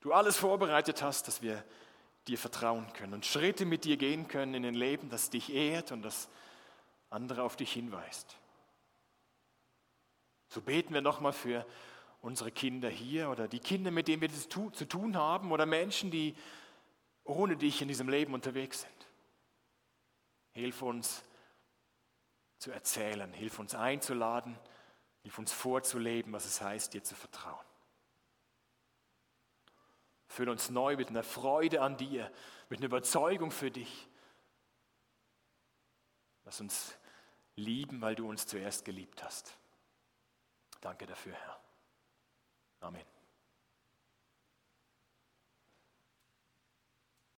Du 0.00 0.12
alles 0.12 0.36
vorbereitet 0.36 1.02
hast, 1.02 1.28
dass 1.28 1.42
wir 1.42 1.64
dir 2.26 2.38
vertrauen 2.38 2.92
können 2.92 3.14
und 3.14 3.26
Schritte 3.26 3.64
mit 3.64 3.84
dir 3.84 3.96
gehen 3.96 4.28
können 4.28 4.54
in 4.54 4.64
ein 4.64 4.74
Leben, 4.74 5.08
das 5.08 5.30
dich 5.30 5.52
ehrt 5.52 5.92
und 5.92 6.02
das 6.02 6.28
andere 7.10 7.42
auf 7.42 7.56
dich 7.56 7.72
hinweist. 7.72 8.36
So 10.48 10.60
beten 10.60 10.94
wir 10.94 11.00
nochmal 11.00 11.32
für 11.32 11.66
unsere 12.20 12.50
Kinder 12.50 12.88
hier 12.88 13.30
oder 13.30 13.48
die 13.48 13.60
Kinder, 13.60 13.90
mit 13.90 14.08
denen 14.08 14.22
wir 14.22 14.30
zu 14.30 14.84
tun 14.88 15.16
haben 15.16 15.52
oder 15.52 15.66
Menschen, 15.66 16.10
die 16.10 16.34
ohne 17.24 17.56
dich 17.56 17.82
in 17.82 17.88
diesem 17.88 18.08
Leben 18.08 18.34
unterwegs 18.34 18.82
sind. 18.82 19.06
Hilf 20.52 20.82
uns 20.82 21.22
zu 22.58 22.70
erzählen, 22.70 23.32
hilf 23.32 23.58
uns 23.58 23.74
einzuladen, 23.74 24.58
Hilf 25.28 25.38
uns 25.38 25.52
vorzuleben, 25.52 26.32
was 26.32 26.46
es 26.46 26.62
heißt, 26.62 26.94
dir 26.94 27.04
zu 27.04 27.14
vertrauen. 27.14 27.66
Füll 30.28 30.48
uns 30.48 30.70
neu 30.70 30.96
mit 30.96 31.08
einer 31.08 31.22
Freude 31.22 31.80
an 31.80 31.96
dir, 31.96 32.30
mit 32.68 32.78
einer 32.78 32.86
Überzeugung 32.86 33.50
für 33.50 33.70
dich. 33.70 34.08
Lass 36.44 36.60
uns 36.60 36.96
lieben, 37.56 38.00
weil 38.00 38.14
du 38.14 38.28
uns 38.28 38.46
zuerst 38.46 38.84
geliebt 38.84 39.22
hast. 39.22 39.56
Danke 40.80 41.06
dafür, 41.06 41.34
Herr. 41.34 41.60
Amen. 42.80 43.17